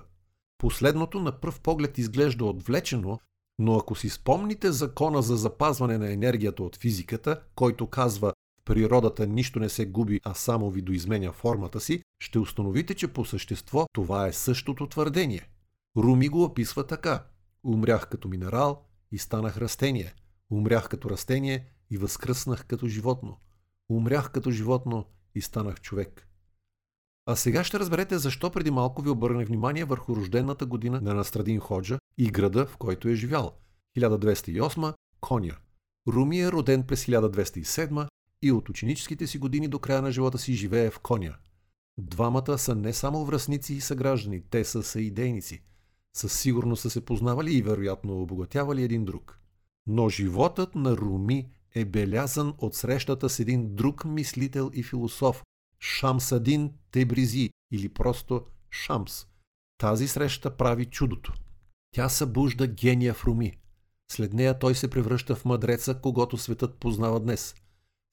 Последното 0.59 1.21
на 1.21 1.41
пръв 1.41 1.61
поглед 1.61 1.99
изглежда 1.99 2.45
отвлечено, 2.45 3.19
но 3.59 3.77
ако 3.77 3.95
си 3.95 4.09
спомните 4.09 4.73
закона 4.73 5.23
за 5.23 5.37
запазване 5.37 5.99
на 5.99 6.13
енергията 6.13 6.63
от 6.63 6.77
физиката, 6.77 7.41
който 7.55 7.87
казва 7.87 8.33
природата 8.65 9.27
нищо 9.27 9.61
не 9.61 9.69
се 9.69 9.87
губи, 9.87 10.21
а 10.25 10.35
само 10.35 10.71
видоизменя 10.71 11.33
формата 11.33 11.81
си, 11.81 12.03
ще 12.21 12.39
установите, 12.39 12.95
че 12.95 13.09
по 13.09 13.25
същество 13.25 13.87
това 13.93 14.27
е 14.27 14.33
същото 14.33 14.87
твърдение. 14.87 15.49
Руми 15.97 16.29
го 16.29 16.45
описва 16.45 16.87
така. 16.87 17.25
Умрях 17.65 18.09
като 18.09 18.29
минерал 18.29 18.85
и 19.13 19.19
станах 19.19 19.57
растение. 19.57 20.15
Умрях 20.51 20.89
като 20.89 21.11
растение 21.11 21.65
и 21.91 21.99
възкръснах 21.99 22.67
като 22.67 22.89
животно. 22.89 23.37
Умрях 23.89 24.31
като 24.31 24.51
животно 24.51 25.07
и 25.35 25.41
станах 25.41 25.81
човек. 25.81 26.27
А 27.27 27.37
сега 27.37 27.65
ще 27.65 27.79
разберете 27.79 28.19
защо 28.19 28.51
преди 28.51 28.71
малко 28.71 29.03
ви 29.03 29.11
обърнах 29.11 29.47
внимание 29.47 29.85
върху 29.85 30.17
рождената 30.17 30.67
година 30.67 31.01
на 31.01 31.15
Настрадин 31.15 31.61
Ходжа 31.61 31.99
и 32.19 32.31
града, 32.31 32.67
в 32.67 32.77
който 32.77 33.09
е 33.09 33.15
живял. 33.15 33.59
1208 33.99 34.95
Коня. 35.21 35.57
Руми 36.09 36.41
е 36.41 36.53
роден 36.53 36.83
през 36.83 37.07
1207 37.07 38.09
и 38.43 38.53
от 38.53 38.69
ученическите 38.69 39.27
си 39.27 39.39
години 39.39 39.69
до 39.69 39.79
края 39.79 40.03
на 40.03 40.13
живота 40.13 40.39
си 40.39 40.55
живее 40.55 40.91
в 40.91 40.99
Коня. 40.99 41.37
Двамата 41.99 42.59
са 42.59 42.75
не 42.75 42.93
само 42.93 43.25
връзници 43.25 43.75
и 43.75 43.81
съграждани, 43.81 44.43
те 44.51 44.65
са 44.65 44.83
съидейници. 44.83 45.63
Със 46.17 46.41
сигурност 46.41 46.83
са 46.83 46.91
се 46.91 47.05
познавали 47.05 47.55
и 47.55 47.63
вероятно 47.63 48.23
обогатявали 48.23 48.83
един 48.83 49.05
друг. 49.05 49.39
Но 49.87 50.09
животът 50.09 50.75
на 50.75 50.97
Руми 50.97 51.51
е 51.75 51.85
белязан 51.85 52.55
от 52.59 52.75
срещата 52.75 53.29
с 53.29 53.41
един 53.41 53.75
друг 53.75 54.05
мислител 54.05 54.71
и 54.75 54.83
философ, 54.83 55.43
Шамсадин 55.81 56.73
Тебризи 56.91 57.51
или 57.73 57.89
просто 57.89 58.45
Шамс. 58.71 59.27
Тази 59.79 60.09
среща 60.09 60.57
прави 60.57 60.85
чудото. 60.85 61.33
Тя 61.95 62.09
събужда 62.09 62.67
гения 62.67 63.15
в 63.15 63.25
Руми. 63.25 63.59
След 64.13 64.33
нея 64.33 64.59
той 64.59 64.75
се 64.75 64.91
превръща 64.91 65.37
в 65.37 65.45
мъдреца, 65.45 65.95
когато 66.03 66.37
светът 66.37 66.75
познава 66.75 67.21
днес. 67.21 67.55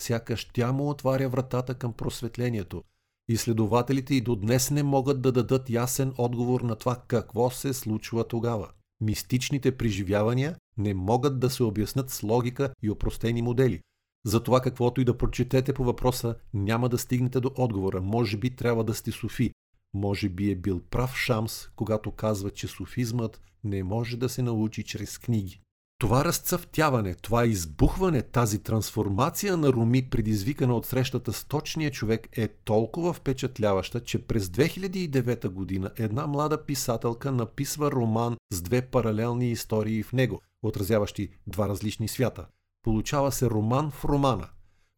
Сякаш 0.02 0.50
тя 0.54 0.72
му 0.72 0.90
отваря 0.90 1.30
вратата 1.30 1.74
към 1.74 1.94
просветлението. 1.94 2.84
Изследователите 3.30 4.16
и 4.16 4.22
до 4.22 4.36
днес 4.36 4.72
не 4.72 4.84
могат 4.84 5.22
да 5.22 5.32
дадат 5.32 5.70
ясен 5.70 6.14
отговор 6.18 6.62
на 6.62 6.76
това 6.76 7.04
какво 7.08 7.50
се 7.50 7.74
случва 7.74 8.28
тогава. 8.28 8.72
Мистичните 9.02 9.78
преживявания 9.78 10.56
не 10.78 10.94
могат 10.94 11.40
да 11.40 11.50
се 11.50 11.64
обяснат 11.64 12.10
с 12.10 12.24
логика 12.24 12.74
и 12.84 12.90
опростени 12.90 13.42
модели. 13.42 13.82
За 14.26 14.44
това 14.44 14.62
каквото 14.62 15.02
и 15.02 15.06
да 15.06 15.18
прочетете 15.18 15.74
по 15.74 15.84
въпроса, 15.84 16.36
няма 16.54 16.90
да 16.90 16.98
стигнете 16.98 17.40
до 17.40 17.52
отговора. 17.56 18.02
Може 18.02 18.38
би 18.38 18.56
трябва 18.56 18.84
да 18.84 18.94
сте 18.94 19.12
суфи. 19.12 19.52
Може 19.94 20.30
би 20.30 20.52
е 20.52 20.56
бил 20.56 20.82
прав 20.90 21.16
Шамс, 21.16 21.68
когато 21.76 22.12
казва, 22.12 22.52
че 22.52 22.68
суфизмът 22.68 23.42
не 23.64 23.84
може 23.84 24.18
да 24.18 24.30
се 24.30 24.42
научи 24.42 24.84
чрез 24.84 25.18
книги. 25.18 25.62
Това 26.00 26.26
разцъфтяване, 26.26 27.16
това 27.16 27.46
избухване, 27.46 28.22
тази 28.22 28.64
трансформация 28.64 29.58
на 29.58 29.74
Руми, 29.74 30.10
предизвикана 30.10 30.76
от 30.76 30.86
срещата 30.86 31.34
с 31.34 31.44
точния 31.44 31.92
човек, 31.92 32.30
е 32.38 32.48
толкова 32.48 33.14
впечатляваща, 33.14 34.04
че 34.04 34.28
през 34.28 34.48
2009 34.48 35.50
година 35.50 35.92
една 35.96 36.28
млада 36.28 36.66
писателка 36.66 37.32
написва 37.32 37.92
роман 37.92 38.38
с 38.54 38.62
две 38.62 38.82
паралелни 38.82 39.52
истории 39.52 40.04
в 40.04 40.14
него, 40.14 40.42
отразяващи 40.64 41.30
два 41.48 41.70
различни 41.70 42.08
свята. 42.08 42.46
Получава 42.84 43.32
се 43.32 43.50
роман 43.50 43.92
в 43.92 44.06
романа. 44.06 44.50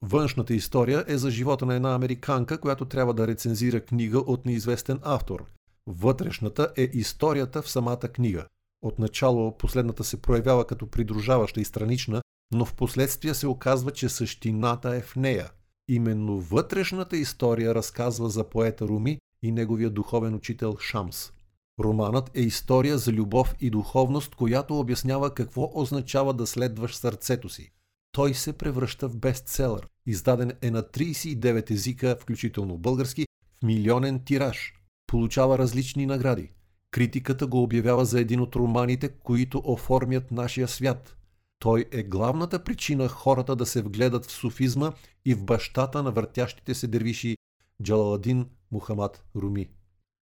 Външната 0.01 0.53
история 0.53 1.05
е 1.07 1.17
за 1.17 1.31
живота 1.31 1.65
на 1.65 1.75
една 1.75 1.95
американка, 1.95 2.57
която 2.57 2.85
трябва 2.85 3.13
да 3.13 3.27
рецензира 3.27 3.81
книга 3.81 4.19
от 4.19 4.45
неизвестен 4.45 4.99
автор. 5.03 5.45
Вътрешната 5.87 6.73
е 6.77 6.89
историята 6.93 7.61
в 7.61 7.69
самата 7.69 7.97
книга– 7.99 8.45
Отначало 8.81 9.57
последната 9.57 10.03
се 10.03 10.21
проявява 10.21 10.67
като 10.67 10.87
придружаваща 10.87 11.61
и 11.61 11.65
странична, 11.65 12.21
но 12.51 12.65
в 12.65 12.73
последствие 12.73 13.33
се 13.33 13.47
оказва, 13.47 13.91
че 13.91 14.09
същината 14.09 14.95
е 14.95 15.01
в 15.01 15.15
нея. 15.15 15.51
Именно 15.87 16.39
вътрешната 16.39 17.17
история 17.17 17.75
разказва 17.75 18.29
за 18.29 18.49
поета 18.49 18.87
Руми 18.87 19.19
и 19.43 19.51
неговия 19.51 19.89
духовен 19.89 20.35
учител 20.35 20.77
Шамс. 20.77 21.31
Романът 21.79 22.37
е 22.37 22.41
история 22.41 22.97
за 22.97 23.11
любов 23.11 23.55
и 23.59 23.69
духовност, 23.69 24.35
която 24.35 24.79
обяснява 24.79 25.33
какво 25.33 25.71
означава 25.73 26.33
да 26.33 26.47
следваш 26.47 26.95
сърцето 26.95 27.49
си. 27.49 27.71
Той 28.11 28.33
се 28.33 28.53
превръща 28.53 29.09
в 29.09 29.17
бестселър. 29.17 29.87
Издаден 30.05 30.51
е 30.61 30.71
на 30.71 30.83
39 30.83 31.71
езика, 31.71 32.17
включително 32.19 32.77
български, 32.77 33.25
в 33.59 33.63
милионен 33.63 34.19
тираж. 34.25 34.73
Получава 35.07 35.57
различни 35.57 36.05
награди. 36.05 36.51
Критиката 36.91 37.47
го 37.47 37.63
обявява 37.63 38.05
за 38.05 38.19
един 38.19 38.39
от 38.41 38.55
романите, 38.55 39.09
които 39.09 39.61
оформят 39.65 40.31
нашия 40.31 40.67
свят. 40.67 41.15
Той 41.59 41.85
е 41.91 42.03
главната 42.03 42.63
причина 42.63 43.07
хората 43.07 43.55
да 43.55 43.65
се 43.65 43.81
вгледат 43.81 44.25
в 44.25 44.31
суфизма 44.31 44.91
и 45.25 45.35
в 45.35 45.43
бащата 45.43 46.03
на 46.03 46.11
въртящите 46.11 46.73
се 46.73 46.87
дервиши 46.87 47.37
Джалаладин 47.83 48.45
Мухамад 48.71 49.23
Руми. 49.35 49.69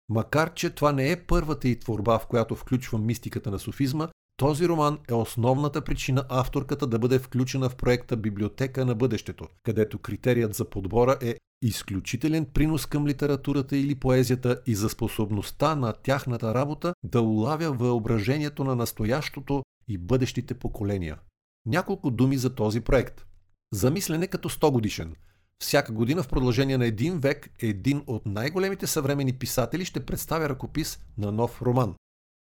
Макар, 0.08 0.54
че 0.54 0.70
това 0.70 0.92
не 0.92 1.10
е 1.10 1.26
първата 1.26 1.68
и 1.68 1.80
творба, 1.80 2.18
в 2.18 2.26
която 2.26 2.56
включва 2.56 2.98
мистиката 2.98 3.50
на 3.50 3.58
суфизма, 3.58 4.08
този 4.36 4.68
роман 4.68 4.98
е 5.08 5.14
основната 5.14 5.80
причина 5.80 6.24
авторката 6.28 6.86
да 6.86 6.98
бъде 6.98 7.18
включена 7.18 7.68
в 7.68 7.76
проекта 7.76 8.16
Библиотека 8.16 8.84
на 8.84 8.94
бъдещето, 8.94 9.48
където 9.62 9.98
критерият 9.98 10.54
за 10.54 10.64
подбора 10.64 11.18
е 11.22 11.34
изключителен 11.62 12.44
принос 12.44 12.86
към 12.86 13.06
литературата 13.06 13.76
или 13.76 13.94
поезията 13.94 14.60
и 14.66 14.74
за 14.74 14.88
способността 14.88 15.74
на 15.74 15.92
тяхната 15.92 16.54
работа 16.54 16.94
да 17.02 17.20
улавя 17.20 17.72
въображението 17.72 18.64
на 18.64 18.76
настоящото 18.76 19.62
и 19.88 19.98
бъдещите 19.98 20.54
поколения. 20.54 21.18
Няколко 21.66 22.10
думи 22.10 22.36
за 22.36 22.54
този 22.54 22.80
проект. 22.80 23.26
Замислене 23.72 24.26
като 24.26 24.48
100 24.48 24.70
годишен. 24.70 25.14
Всяка 25.62 25.92
година 25.92 26.22
в 26.22 26.28
продължение 26.28 26.78
на 26.78 26.86
един 26.86 27.18
век 27.18 27.50
един 27.58 28.02
от 28.06 28.26
най-големите 28.26 28.86
съвремени 28.86 29.32
писатели 29.32 29.84
ще 29.84 30.06
представя 30.06 30.48
ръкопис 30.48 30.98
на 31.18 31.32
нов 31.32 31.62
роман. 31.62 31.94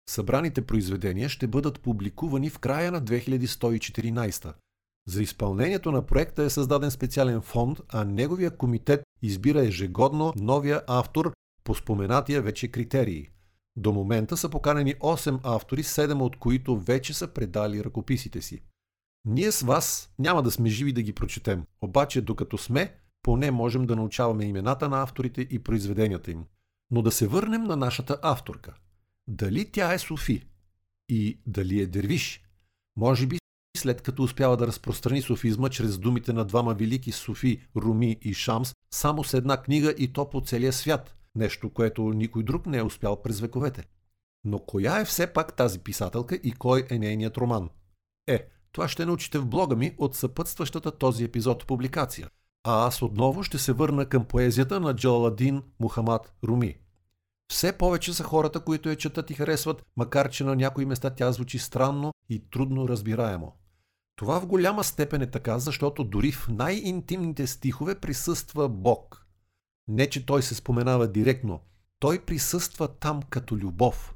Събраните 0.08 0.62
произведения 0.62 1.28
ще 1.28 1.46
бъдат 1.46 1.80
публикувани 1.80 2.50
в 2.50 2.58
края 2.58 2.92
на 2.92 3.02
2114. 3.02 4.54
За 5.08 5.22
изпълнението 5.22 5.92
на 5.92 6.06
проекта 6.06 6.42
е 6.42 6.50
създаден 6.50 6.90
специален 6.90 7.40
фонд, 7.40 7.80
а 7.88 8.04
неговия 8.04 8.56
комитет 8.56 9.02
избира 9.22 9.66
ежегодно 9.66 10.32
новия 10.36 10.82
автор 10.86 11.32
по 11.64 11.74
споменатия 11.74 12.42
вече 12.42 12.68
критерии. 12.68 13.28
До 13.76 13.92
момента 13.92 14.36
са 14.36 14.48
поканени 14.48 14.94
8 14.94 15.40
автори, 15.44 15.82
7 15.82 16.20
от 16.20 16.36
които 16.36 16.78
вече 16.78 17.14
са 17.14 17.28
предали 17.28 17.84
ръкописите 17.84 18.42
си. 18.42 18.62
Ние 19.24 19.52
с 19.52 19.60
вас 19.62 20.10
няма 20.18 20.42
да 20.42 20.50
сме 20.50 20.68
живи 20.68 20.92
да 20.92 21.02
ги 21.02 21.12
прочетем, 21.12 21.64
обаче 21.80 22.20
докато 22.20 22.58
сме, 22.58 22.94
поне 23.22 23.50
можем 23.50 23.86
да 23.86 23.96
научаваме 23.96 24.44
имената 24.44 24.88
на 24.88 25.02
авторите 25.02 25.40
и 25.50 25.58
произведенията 25.58 26.30
им. 26.30 26.44
Но 26.90 27.02
да 27.02 27.10
се 27.10 27.26
върнем 27.26 27.64
на 27.64 27.76
нашата 27.76 28.18
авторка. 28.22 28.74
Дали 29.32 29.70
тя 29.72 29.92
е 29.92 29.98
Софи? 29.98 30.42
И 31.08 31.40
дали 31.46 31.80
е 31.80 31.86
дервиш? 31.86 32.42
Може 32.96 33.26
би 33.26 33.38
след 33.76 34.02
като 34.02 34.22
успява 34.22 34.56
да 34.56 34.66
разпространи 34.66 35.22
софизма 35.22 35.68
чрез 35.68 35.98
думите 35.98 36.32
на 36.32 36.44
двама 36.44 36.74
велики 36.74 37.12
Софи, 37.12 37.62
Руми 37.76 38.18
и 38.22 38.34
Шамс, 38.34 38.74
само 38.90 39.24
с 39.24 39.34
една 39.34 39.62
книга 39.62 39.94
и 39.98 40.12
то 40.12 40.30
по 40.30 40.40
целия 40.40 40.72
свят, 40.72 41.16
нещо, 41.34 41.70
което 41.70 42.02
никой 42.02 42.42
друг 42.42 42.66
не 42.66 42.78
е 42.78 42.82
успял 42.82 43.22
през 43.22 43.40
вековете. 43.40 43.84
Но 44.44 44.58
коя 44.58 45.00
е 45.00 45.04
все 45.04 45.26
пак 45.26 45.56
тази 45.56 45.78
писателка 45.78 46.34
и 46.34 46.52
кой 46.52 46.86
е 46.90 46.98
нейният 46.98 47.36
роман? 47.36 47.70
Е, 48.26 48.48
това 48.72 48.88
ще 48.88 49.06
научите 49.06 49.38
в 49.38 49.46
блога 49.46 49.76
ми 49.76 49.94
от 49.98 50.16
съпътстващата 50.16 50.98
този 50.98 51.24
епизод 51.24 51.66
публикация. 51.66 52.28
А 52.64 52.86
аз 52.86 53.02
отново 53.02 53.42
ще 53.42 53.58
се 53.58 53.72
върна 53.72 54.06
към 54.06 54.24
поезията 54.24 54.80
на 54.80 54.96
Джалаладин 54.96 55.62
Мухамад 55.80 56.32
Руми. 56.44 56.81
Все 57.50 57.78
повече 57.78 58.12
са 58.14 58.22
хората, 58.22 58.60
които 58.60 58.88
я 58.88 58.96
четат 58.96 59.30
и 59.30 59.34
харесват, 59.34 59.82
макар 59.96 60.30
че 60.30 60.44
на 60.44 60.56
някои 60.56 60.84
места 60.84 61.10
тя 61.10 61.32
звучи 61.32 61.58
странно 61.58 62.12
и 62.28 62.50
трудно 62.50 62.88
разбираемо. 62.88 63.56
Това 64.16 64.40
в 64.40 64.46
голяма 64.46 64.84
степен 64.84 65.22
е 65.22 65.30
така, 65.30 65.58
защото 65.58 66.04
дори 66.04 66.32
в 66.32 66.48
най-интимните 66.48 67.46
стихове 67.46 68.00
присъства 68.00 68.68
Бог. 68.68 69.26
Не, 69.88 70.10
че 70.10 70.26
той 70.26 70.42
се 70.42 70.54
споменава 70.54 71.08
директно, 71.08 71.60
той 71.98 72.24
присъства 72.24 72.88
там 72.88 73.22
като 73.22 73.56
любов. 73.56 74.14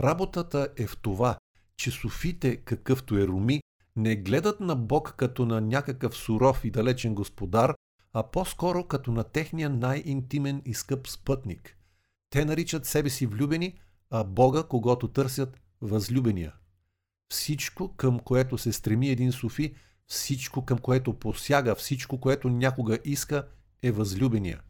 Работата 0.00 0.68
е 0.76 0.86
в 0.86 0.96
това, 0.96 1.36
че 1.76 1.90
суфите, 1.90 2.56
какъвто 2.56 3.18
е 3.18 3.26
Руми, 3.26 3.62
не 3.96 4.16
гледат 4.16 4.60
на 4.60 4.76
Бог 4.76 5.14
като 5.16 5.46
на 5.46 5.60
някакъв 5.60 6.16
суров 6.16 6.64
и 6.64 6.70
далечен 6.70 7.14
господар, 7.14 7.74
а 8.12 8.22
по-скоро 8.22 8.84
като 8.84 9.12
на 9.12 9.24
техния 9.24 9.70
най-интимен 9.70 10.62
и 10.64 10.74
скъп 10.74 11.08
спътник. 11.08 11.78
Те 12.32 12.44
наричат 12.44 12.86
себе 12.86 13.10
си 13.10 13.26
влюбени, 13.26 13.74
а 14.10 14.24
Бога, 14.24 14.62
когато 14.62 15.08
търсят, 15.08 15.60
възлюбения. 15.80 16.52
Всичко, 17.32 17.96
към 17.96 18.18
което 18.18 18.58
се 18.58 18.72
стреми 18.72 19.08
един 19.08 19.32
суфи, 19.32 19.74
всичко, 20.06 20.64
към 20.64 20.78
което 20.78 21.14
посяга, 21.14 21.74
всичко, 21.74 22.20
което 22.20 22.48
някога 22.48 22.98
иска, 23.04 23.46
е 23.82 23.92
възлюбения. 23.92 24.60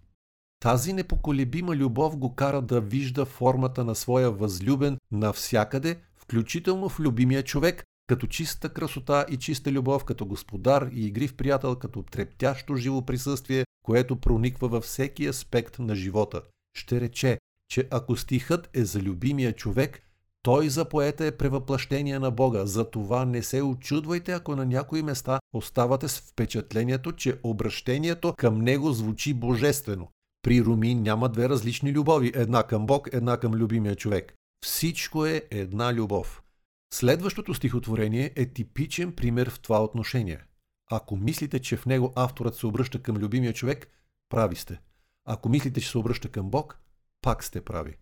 Тази 0.61 0.93
непоколебима 0.93 1.77
любов 1.77 2.17
го 2.17 2.35
кара 2.35 2.63
да 2.63 2.81
вижда 2.81 3.25
формата 3.25 3.85
на 3.85 3.95
своя 3.95 4.31
възлюбен 4.31 4.99
навсякъде, 5.11 6.01
включително 6.17 6.89
в 6.89 7.01
любимия 7.01 7.43
човек, 7.43 7.85
като 8.07 8.27
чиста 8.27 8.69
красота 8.69 9.27
и 9.31 9.37
чиста 9.37 9.73
любов, 9.73 10.05
като 10.05 10.27
господар 10.27 10.89
и 10.93 11.07
игрив 11.07 11.37
приятел, 11.37 11.77
като 11.77 12.03
трептящо 12.03 12.77
живо 12.77 13.03
присъствие, 13.03 13.65
което 13.83 14.17
прониква 14.17 14.69
във 14.69 14.85
всеки 14.85 15.27
аспект 15.27 15.79
на 15.79 15.95
живота. 15.95 16.43
Ще 16.75 17.01
рече, 17.01 17.39
че 17.73 17.89
ако 17.91 18.17
стихът 18.17 18.71
е 18.75 18.85
за 18.85 19.01
любимия 19.01 19.53
човек, 19.53 20.03
Той 20.43 20.69
за 20.69 20.89
поета 20.89 21.27
е 21.27 21.37
превъплъщение 21.37 22.19
на 22.19 22.31
Бога, 22.31 22.67
затова 22.67 23.25
не 23.25 23.43
се 23.43 23.63
очудвайте, 23.63 24.33
ако 24.33 24.57
на 24.57 24.67
някои 24.67 25.03
места 25.03 25.41
оставате 25.53 26.09
с 26.09 26.21
впечатлението, 26.21 27.13
че 27.13 27.41
обращението 27.43 28.35
към 28.39 28.61
него 28.61 28.93
звучи 28.93 29.35
божествено. 29.35 30.09
При 30.43 30.65
Руми 30.65 30.95
няма 30.95 31.29
две 31.29 31.49
различни 31.49 31.93
любови, 31.93 32.33
една 32.35 32.63
към 32.63 32.87
Бог, 32.87 33.09
една 33.13 33.37
към 33.37 33.55
любимия 33.55 33.97
човек. 33.97 34.35
Всичко 34.65 35.27
е 35.27 35.43
една 35.51 35.95
любов. 35.95 36.43
Следващото 36.95 37.55
стихотворение 37.55 38.33
е 38.37 38.47
типичен 38.47 39.13
пример 39.13 39.51
в 39.51 39.61
това 39.61 39.85
отношение. 39.85 40.39
Ако 40.91 41.17
мислите, 41.17 41.59
че 41.59 41.77
в 41.77 41.87
него 41.87 42.13
авторът 42.17 42.57
се 42.57 42.67
обръща 42.67 43.03
към 43.03 43.17
любимия 43.17 43.53
човек, 43.53 43.89
прави 44.29 44.57
сте. 44.57 44.81
Ако 45.25 45.49
мислите, 45.49 45.81
че 45.81 45.91
се 45.91 45.99
обръща 45.99 46.29
към 46.29 46.51
Бог, 46.51 46.82
пак 47.23 47.45
сте 47.45 47.65
прави. 47.65 47.97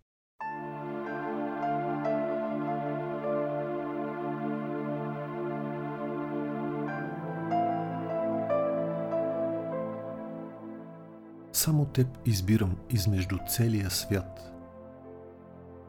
Само 11.52 11.86
теб 11.86 12.06
избирам 12.26 12.76
измежду 12.90 13.38
целия 13.48 13.90
свят. 13.90 14.52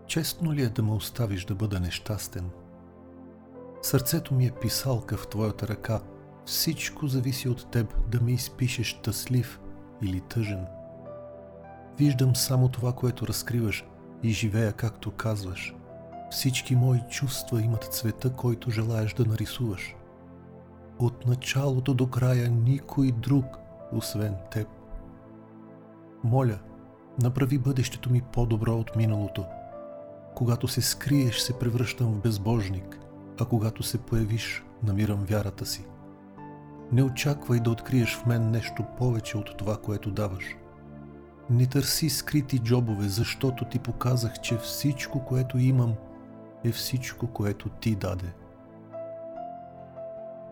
Честно 0.08 0.54
ли 0.54 0.62
е 0.62 0.70
да 0.70 0.84
ме 0.84 0.92
оставиш 0.92 1.46
да 1.46 1.56
бъда 1.56 1.80
нещастен? 1.80 2.50
Сърцето 3.82 4.34
ми 4.34 4.46
е 4.46 4.52
писалка 4.62 5.18
в 5.18 5.28
твоята 5.28 5.68
ръка. 5.68 6.02
Всичко 6.46 7.08
зависи 7.08 7.50
от 7.50 7.72
теб 7.72 8.10
да 8.10 8.22
ме 8.22 8.32
изпишеш 8.32 8.88
щастлив 8.88 9.60
или 10.02 10.22
тъжен. 10.22 10.81
Виждам 11.98 12.36
само 12.36 12.70
това, 12.70 12.94
което 12.94 13.28
разкриваш 13.28 13.86
и 14.24 14.30
живея 14.30 14.74
както 14.74 15.12
казваш. 15.12 15.76
Всички 16.32 16.76
мои 16.76 17.00
чувства 17.10 17.62
имат 17.62 17.84
цвета, 17.84 18.34
който 18.34 18.72
желаеш 18.72 19.14
да 19.14 19.26
нарисуваш. 19.26 19.96
От 21.00 21.28
началото 21.28 21.94
до 21.94 22.08
края 22.08 22.50
никой 22.50 23.12
друг, 23.12 23.46
освен 23.92 24.36
теб. 24.52 24.68
Моля, 26.24 26.60
направи 27.22 27.58
бъдещето 27.58 28.12
ми 28.12 28.22
по-добро 28.22 28.72
от 28.72 28.96
миналото. 28.96 29.46
Когато 30.36 30.68
се 30.68 30.82
скриеш, 30.82 31.40
се 31.40 31.60
превръщам 31.60 32.14
в 32.14 32.22
безбожник, 32.22 33.00
а 33.40 33.46
когато 33.46 33.84
се 33.84 33.98
появиш, 33.98 34.64
намирам 34.84 35.26
вярата 35.26 35.66
си. 35.66 35.86
Не 36.92 37.04
очаквай 37.04 37.60
да 37.60 37.70
откриеш 37.70 38.16
в 38.16 38.26
мен 38.26 38.52
нещо 38.52 38.84
повече 38.98 39.38
от 39.38 39.58
това, 39.58 39.78
което 39.78 40.12
даваш. 40.12 40.56
Не 41.52 41.66
търси 41.66 42.10
скрити 42.10 42.60
джобове, 42.60 43.08
защото 43.08 43.66
ти 43.66 43.80
показах, 43.80 44.42
че 44.42 44.58
всичко, 44.58 45.26
което 45.26 45.58
имам, 45.58 45.94
е 46.64 46.72
всичко, 46.72 47.28
което 47.28 47.70
ти 47.70 47.96
даде. 47.96 48.34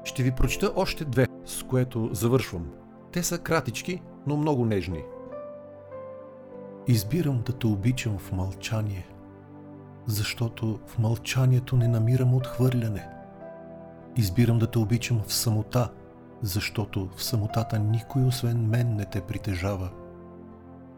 Ще 0.03 0.23
ви 0.23 0.31
прочета 0.31 0.71
още 0.75 1.05
две, 1.05 1.27
с 1.45 1.63
което 1.63 2.09
завършвам. 2.13 2.67
Те 3.11 3.23
са 3.23 3.37
кратички, 3.37 4.01
но 4.27 4.37
много 4.37 4.65
нежни. 4.65 5.03
Избирам 6.87 7.41
да 7.45 7.53
те 7.53 7.67
обичам 7.67 8.17
в 8.17 8.31
мълчание, 8.31 9.07
защото 10.05 10.79
в 10.87 10.99
мълчанието 10.99 11.75
не 11.77 11.87
намирам 11.87 12.35
отхвърляне. 12.35 13.09
Избирам 14.15 14.59
да 14.59 14.67
те 14.67 14.79
обичам 14.79 15.21
в 15.27 15.33
самота, 15.33 15.91
защото 16.41 17.09
в 17.15 17.23
самотата 17.23 17.79
никой 17.79 18.23
освен 18.23 18.67
мен 18.67 18.95
не 18.95 19.05
те 19.05 19.21
притежава. 19.21 19.89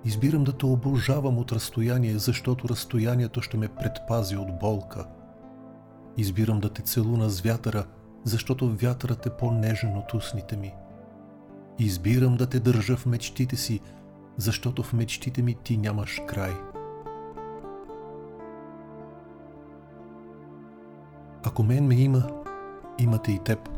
Избирам 0.06 0.44
да 0.44 0.52
те 0.52 0.66
обожавам 0.66 1.38
от 1.38 1.52
разстояние, 1.52 2.18
защото 2.18 2.70
разстоянието 2.70 3.42
ще 3.42 3.58
ме 3.58 3.68
предпази 3.68 4.38
от 4.38 4.60
болка. 4.60 5.06
Избирам 6.18 6.60
да 6.60 6.70
те 6.70 6.82
целуна 6.82 7.30
с 7.30 7.42
вятъра, 7.42 7.86
защото 8.24 8.76
вятърът 8.76 9.26
е 9.26 9.38
по-нежен 9.38 9.98
от 9.98 10.14
устните 10.14 10.58
ми. 10.58 10.74
Избирам 11.80 12.38
да 12.38 12.46
те 12.46 12.60
държа 12.60 12.98
в 12.98 13.06
мечтите 13.06 13.56
си, 13.56 13.80
защото 14.38 14.84
в 14.84 14.94
мечтите 14.94 15.42
ми 15.42 15.56
ти 15.64 15.78
нямаш 15.78 16.22
край. 16.28 16.54
Ако 21.44 21.64
мен 21.64 21.88
ме 21.88 21.96
има, 21.96 22.30
имате 23.00 23.32
и 23.32 23.40
теб. 23.40 23.70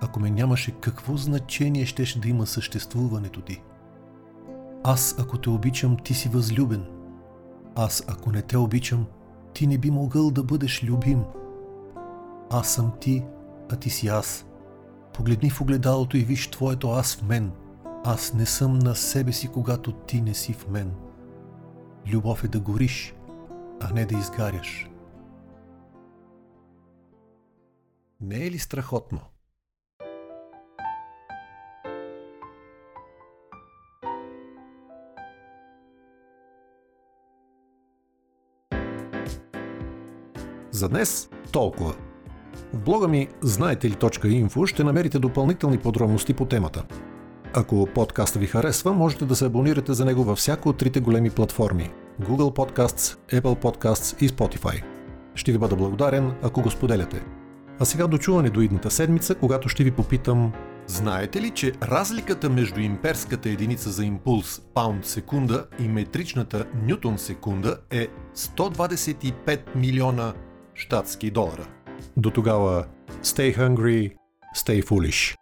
Ако 0.00 0.20
ме 0.20 0.30
нямаше, 0.30 0.70
какво 0.80 1.16
значение 1.16 1.86
щеше 1.86 2.20
да 2.20 2.28
има 2.28 2.46
съществуването 2.46 3.40
ти? 3.40 3.62
Аз, 4.88 5.18
ако 5.18 5.38
те 5.38 5.50
обичам, 5.50 5.96
ти 6.04 6.14
си 6.14 6.28
възлюбен. 6.28 6.86
Аз, 7.74 8.04
ако 8.08 8.32
не 8.32 8.42
те 8.42 8.58
обичам, 8.58 9.06
ти 9.54 9.66
не 9.66 9.78
би 9.78 9.90
могъл 9.90 10.30
да 10.30 10.42
бъдеш 10.42 10.84
любим. 10.84 11.24
Аз 12.50 12.74
съм 12.74 12.92
ти, 13.00 13.24
а 13.72 13.76
ти 13.76 13.90
си 13.90 14.08
аз. 14.08 14.46
Погледни 15.14 15.50
в 15.50 15.60
огледалото 15.60 16.16
и 16.16 16.24
виж 16.24 16.50
твоето 16.50 16.90
аз 16.90 17.16
в 17.16 17.22
мен– 17.22 17.52
аз 18.04 18.34
не 18.34 18.46
съм 18.46 18.78
на 18.78 18.94
себе 18.94 19.32
си, 19.32 19.48
когато 19.48 19.92
ти 19.92 20.20
не 20.20 20.34
си 20.34 20.52
в 20.52 20.68
мен. 20.68 20.94
Любов 22.06 22.44
е 22.44 22.48
да 22.48 22.60
гориш, 22.60 23.14
а 23.80 23.92
не 23.92 24.06
да 24.06 24.18
изгаряш. 24.18 24.90
Не 28.20 28.46
е 28.46 28.50
ли 28.50 28.58
страхотно? 28.58 29.20
За 40.76 40.88
днес 40.88 41.28
толкова. 41.52 41.94
В 42.72 42.80
блога 42.80 43.08
ми 43.08 43.28
знаете 43.42 43.90
ли 43.90 43.94
.info 43.94 44.66
ще 44.66 44.84
намерите 44.84 45.18
допълнителни 45.18 45.78
подробности 45.78 46.34
по 46.34 46.44
темата– 46.44 46.84
ако 47.54 47.88
подкаста 47.94 48.38
ви 48.38 48.46
харесва, 48.46 48.92
можете 48.92 49.24
да 49.24 49.36
се 49.36 49.44
абонирате 49.44 49.92
за 49.94 50.04
него 50.04 50.24
във 50.24 50.38
всяко 50.38 50.68
от 50.68 50.76
трите 50.76 51.00
големи 51.00 51.30
платформи– 51.30 51.90
Google 52.22 52.56
Podcasts, 52.56 53.18
Apple 53.40 53.62
Podcasts 53.62 54.24
и 54.24 54.28
Spotify. 54.28 54.82
Ще 55.34 55.52
ви 55.52 55.58
бъда 55.58 55.76
благодарен, 55.76 56.32
ако 56.42 56.62
го 56.62 56.70
споделяте. 56.70 57.24
А 57.78 57.84
сега 57.84 58.06
дочуване 58.06 58.50
до 58.50 58.60
идната 58.60 58.90
седмица, 58.90 59.34
когато 59.34 59.68
ще 59.68 59.84
ви 59.84 59.90
попитам 59.90 60.52
Знаете 60.86 61.40
ли, 61.40 61.50
че 61.50 61.72
разликата 61.82 62.50
между 62.50 62.80
имперската 62.80 63.48
единица 63.48 63.90
за 63.90 64.04
импулс 64.04 64.60
паунд 64.74 65.06
секунда 65.06 65.66
и 65.78 65.88
метричната 65.88 66.66
нютон 66.82 67.18
секунда 67.18 67.78
е 67.90 68.08
125 68.36 69.76
милиона 69.76 70.34
щатски 70.76 71.30
долара? 71.30 71.66
До 72.16 72.30
тогава, 72.30 72.86
stay 73.22 73.58
hungry, 73.58 74.12
stay 74.56 74.88
foolish. 74.88 75.36